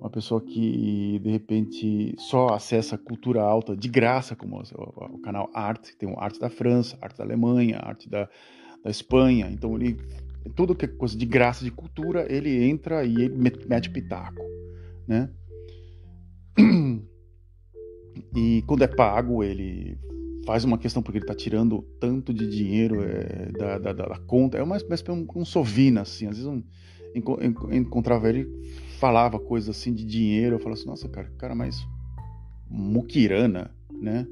uma 0.00 0.08
pessoa 0.08 0.40
que 0.40 1.18
de 1.18 1.30
repente 1.30 2.14
só 2.18 2.54
acessa 2.54 2.96
cultura 2.96 3.42
alta 3.42 3.76
de 3.76 3.88
graça, 3.88 4.36
como 4.36 4.56
o, 4.56 5.14
o 5.16 5.18
canal 5.18 5.50
Arte, 5.52 5.96
tem 5.96 6.12
Arte 6.16 6.38
da 6.38 6.48
França, 6.48 6.96
Arte 7.02 7.18
da 7.18 7.24
Alemanha, 7.24 7.80
Arte 7.82 8.08
da, 8.08 8.28
da 8.82 8.90
Espanha. 8.90 9.50
Então 9.50 9.74
ele 9.74 9.96
tudo 10.48 10.74
que 10.74 10.84
é 10.84 10.88
coisa 10.88 11.16
de 11.16 11.26
graça, 11.26 11.64
de 11.64 11.70
cultura, 11.70 12.26
ele 12.28 12.64
entra 12.64 13.04
e 13.04 13.22
ele 13.22 13.36
mete 13.66 13.90
pitaco, 13.90 14.42
né? 15.06 15.30
E 18.34 18.62
quando 18.66 18.82
é 18.82 18.88
pago, 18.88 19.42
ele 19.42 19.98
faz 20.44 20.64
uma 20.64 20.78
questão 20.78 21.02
porque 21.02 21.18
ele 21.18 21.24
está 21.24 21.34
tirando 21.34 21.82
tanto 22.00 22.32
de 22.32 22.48
dinheiro 22.48 23.02
é, 23.02 23.52
da, 23.52 23.78
da, 23.78 23.92
da, 23.92 24.18
conta. 24.18 24.58
É 24.58 24.62
uma 24.62 24.76
espécie 24.76 25.04
de 25.04 25.10
um, 25.10 25.26
um 25.36 25.44
sovina, 25.44 26.02
assim. 26.02 26.26
Às 26.26 26.38
vezes 26.38 26.46
um, 26.46 26.62
encontrava 27.72 28.28
ele, 28.28 28.48
falava 28.98 29.38
coisas 29.38 29.76
assim 29.76 29.92
de 29.92 30.04
dinheiro. 30.04 30.56
Eu 30.56 30.58
falava 30.58 30.80
assim, 30.80 30.88
nossa, 30.88 31.08
cara, 31.08 31.30
cara 31.38 31.54
mais 31.54 31.86
muquirana, 32.68 33.70
né? 33.92 34.26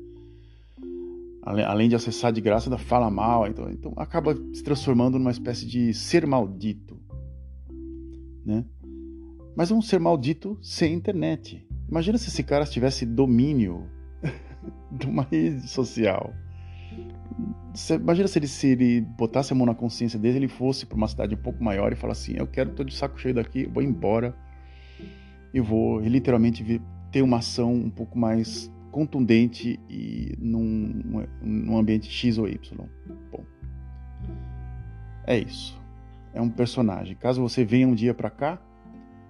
Além 1.47 1.89
de 1.89 1.95
acessar 1.95 2.33
de 2.33 2.41
graça, 2.41 2.69
ainda 2.69 2.77
fala 2.77 3.09
mal, 3.09 3.47
então, 3.47 3.71
então 3.71 3.93
acaba 3.97 4.35
se 4.53 4.65
transformando 4.65 5.17
numa 5.17 5.31
espécie 5.31 5.65
de 5.65 5.95
ser 5.95 6.27
maldito, 6.27 7.01
né? 8.45 8.65
Mas 9.57 9.71
é 9.71 9.75
um 9.75 9.81
ser 9.81 10.01
maldito 10.01 10.59
sem 10.61 10.93
internet. 10.93 11.65
Imagina 11.89 12.19
se 12.19 12.29
esse 12.29 12.43
cara 12.43 12.67
tivesse 12.67 13.07
domínio 13.07 13.87
de 14.91 15.07
uma 15.07 15.23
rede 15.23 15.69
social. 15.69 16.35
Imagina 17.91 18.27
se 18.27 18.39
ele, 18.39 18.49
se 18.49 18.67
ele 18.67 19.01
botasse 19.01 19.53
a 19.53 19.57
mão 19.57 19.67
na 19.67 19.75
consciência 19.75 20.19
dele, 20.19 20.39
ele 20.39 20.49
fosse 20.49 20.85
para 20.85 20.97
uma 20.97 21.07
cidade 21.07 21.35
um 21.35 21.39
pouco 21.39 21.63
maior 21.63 21.93
e 21.93 21.97
falasse 21.97 22.33
assim: 22.33 22.41
Eu 22.41 22.47
quero, 22.47 22.71
tô 22.71 22.83
de 22.83 22.95
saco 22.95 23.21
cheio 23.21 23.35
daqui, 23.35 23.67
vou 23.67 23.83
embora 23.83 24.35
e 25.55 25.61
vou 25.61 26.01
literalmente 26.01 26.81
ter 27.13 27.23
uma 27.23 27.39
ação 27.39 27.73
um 27.73 27.91
pouco 27.91 28.19
mais 28.19 28.71
contundente 28.97 29.79
e 29.91 30.35
num, 30.39 31.27
num 31.43 31.77
ambiente 31.77 32.11
X 32.11 32.39
ou 32.39 32.49
Y. 32.49 32.59
Bom, 33.31 33.45
é 35.27 35.39
isso. 35.39 35.79
É 36.33 36.41
um 36.41 36.49
personagem. 36.49 37.15
Caso 37.15 37.43
você 37.43 37.63
venha 37.63 37.87
um 37.87 37.95
dia 37.95 38.15
para 38.15 38.31
cá 38.31 38.59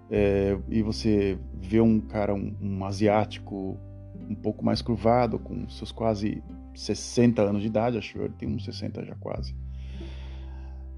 é, 0.08 0.56
e 0.68 0.82
você 0.82 1.36
vê 1.60 1.80
um 1.80 1.98
cara, 1.98 2.32
um, 2.32 2.54
um, 2.62 2.84
asiático 2.84 3.76
um 4.30 4.36
pouco 4.36 4.64
mais 4.64 4.80
curvado, 4.80 5.36
com 5.36 5.68
seus 5.68 5.90
quase 5.90 6.40
60 6.72 7.42
anos 7.42 7.60
de 7.62 7.66
idade, 7.66 7.98
acho 7.98 8.12
que 8.12 8.20
ele 8.20 8.34
tem 8.38 8.48
uns 8.48 8.64
60 8.64 9.04
já 9.04 9.16
quase. 9.16 9.52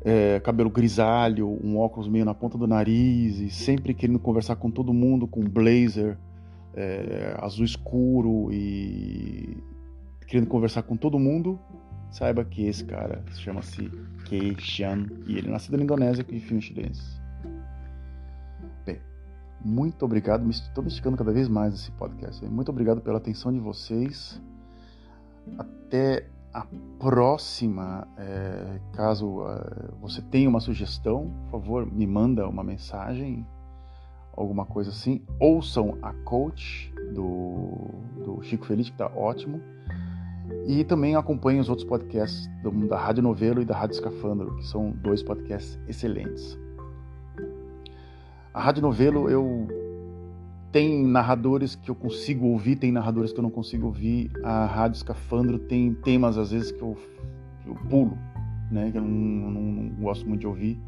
É, 0.05 0.41
cabelo 0.41 0.69
grisalho, 0.69 1.49
um 1.65 1.79
óculos 1.79 2.07
meio 2.07 2.27
na 2.27 2.35
ponta 2.35 2.59
do 2.59 2.67
nariz 2.67 3.41
e 3.41 3.49
sempre 3.49 3.95
querendo 3.95 4.19
conversar 4.19 4.57
com 4.57 4.71
todo 4.71 4.93
mundo 4.93 5.27
com 5.27 5.43
blazer 5.43 6.19
é, 6.79 7.37
azul 7.41 7.65
escuro 7.65 8.53
e 8.53 9.61
querendo 10.29 10.47
conversar 10.47 10.83
com 10.83 10.97
todo 10.97 11.19
mundo, 11.19 11.59
saiba 12.11 12.45
que 12.45 12.67
esse 12.67 12.85
cara 12.85 13.25
chama-se 13.35 13.91
Kei 14.27 14.57
Xian 14.59 15.07
e 15.27 15.37
ele 15.37 15.49
é 15.49 15.51
nasceu 15.51 15.77
na 15.77 15.83
Indonésia 15.83 16.23
com 16.23 16.39
filmes 16.39 16.67
chineses. 16.67 17.21
Bem, 18.87 19.01
muito 19.65 20.05
obrigado, 20.05 20.49
estou 20.49 20.85
me 20.85 20.89
esticando 20.89 21.17
cada 21.17 21.33
vez 21.33 21.49
mais 21.49 21.75
esse 21.75 21.91
podcast. 21.93 22.45
Muito 22.47 22.69
obrigado 22.69 23.01
pela 23.01 23.19
atenção 23.19 23.53
de 23.53 23.59
vocês. 23.59 24.41
Até 25.59 26.29
a 26.53 26.65
próxima. 27.01 28.07
É, 28.17 28.81
caso 28.93 29.45
é, 29.49 29.91
você 30.01 30.23
tenha 30.23 30.49
uma 30.49 30.61
sugestão, 30.61 31.33
por 31.51 31.61
favor, 31.61 31.91
me 31.91 32.07
manda 32.07 32.47
uma 32.49 32.63
mensagem 32.63 33.45
alguma 34.39 34.65
coisa 34.65 34.91
assim, 34.91 35.21
ouçam 35.41 35.99
a 36.01 36.13
coach 36.13 36.93
do, 37.13 37.91
do 38.25 38.43
Chico 38.43 38.65
Feliz, 38.65 38.89
que 38.89 38.95
está 38.95 39.07
ótimo. 39.07 39.61
E 40.67 40.85
também 40.85 41.15
acompanhem 41.15 41.61
os 41.61 41.69
outros 41.69 41.87
podcasts 41.87 42.49
do, 42.63 42.71
da 42.87 42.99
Rádio 42.99 43.23
Novelo 43.23 43.61
e 43.61 43.65
da 43.65 43.77
Rádio 43.77 43.95
Escafandro, 43.95 44.57
que 44.57 44.67
são 44.67 44.93
dois 44.93 45.23
podcasts 45.23 45.79
excelentes. 45.89 46.59
A 48.55 48.63
Rádio 48.63 48.83
Novelo 48.83 49.29
eu 49.29 49.67
tem 50.71 51.03
narradores 51.07 51.75
que 51.75 51.91
eu 51.91 51.95
consigo 51.95 52.47
ouvir, 52.47 52.77
tem 52.77 52.93
narradores 52.93 53.33
que 53.33 53.39
eu 53.39 53.43
não 53.43 53.51
consigo 53.51 53.87
ouvir. 53.87 54.31
A 54.45 54.67
Rádio 54.67 54.97
Escafandro 54.97 55.59
tem 55.59 55.95
temas 55.95 56.39
às 56.39 56.51
vezes 56.51 56.71
que 56.71 56.81
eu, 56.81 56.97
eu 57.67 57.75
pulo, 57.89 58.17
né, 58.71 58.91
que 58.91 58.99
eu 58.99 59.03
não, 59.03 59.51
não, 59.51 59.63
não, 59.63 59.89
gosto 60.01 60.27
muito 60.27 60.41
de 60.41 60.47
ouvir. 60.47 60.79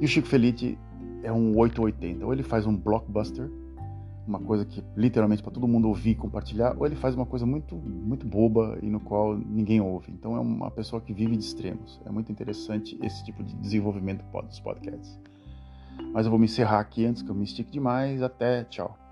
E 0.00 0.04
o 0.04 0.08
Chico 0.08 0.26
Feliz 0.26 0.76
é 1.22 1.32
um 1.32 1.56
880. 1.56 2.24
Ou 2.24 2.32
ele 2.32 2.42
faz 2.42 2.66
um 2.66 2.76
blockbuster, 2.76 3.50
uma 4.26 4.38
coisa 4.38 4.64
que 4.64 4.84
literalmente 4.96 5.42
para 5.42 5.52
todo 5.52 5.66
mundo 5.66 5.88
ouvir 5.88 6.10
e 6.10 6.14
compartilhar, 6.14 6.76
ou 6.78 6.86
ele 6.86 6.96
faz 6.96 7.14
uma 7.14 7.24
coisa 7.24 7.46
muito 7.46 7.74
muito 7.74 8.26
boba 8.26 8.78
e 8.82 8.86
no 8.86 9.00
qual 9.00 9.36
ninguém 9.36 9.80
ouve. 9.80 10.12
Então 10.12 10.36
é 10.36 10.40
uma 10.40 10.70
pessoa 10.70 11.00
que 11.00 11.12
vive 11.12 11.36
de 11.36 11.44
extremos. 11.44 12.00
É 12.04 12.10
muito 12.10 12.30
interessante 12.30 12.98
esse 13.02 13.24
tipo 13.24 13.42
de 13.42 13.54
desenvolvimento 13.56 14.22
dos 14.46 14.60
podcasts. 14.60 15.18
Mas 16.12 16.26
eu 16.26 16.30
vou 16.30 16.38
me 16.38 16.44
encerrar 16.44 16.80
aqui 16.80 17.04
antes 17.04 17.22
que 17.22 17.30
eu 17.30 17.34
me 17.34 17.44
estique 17.44 17.70
demais. 17.70 18.22
Até, 18.22 18.64
tchau. 18.64 19.07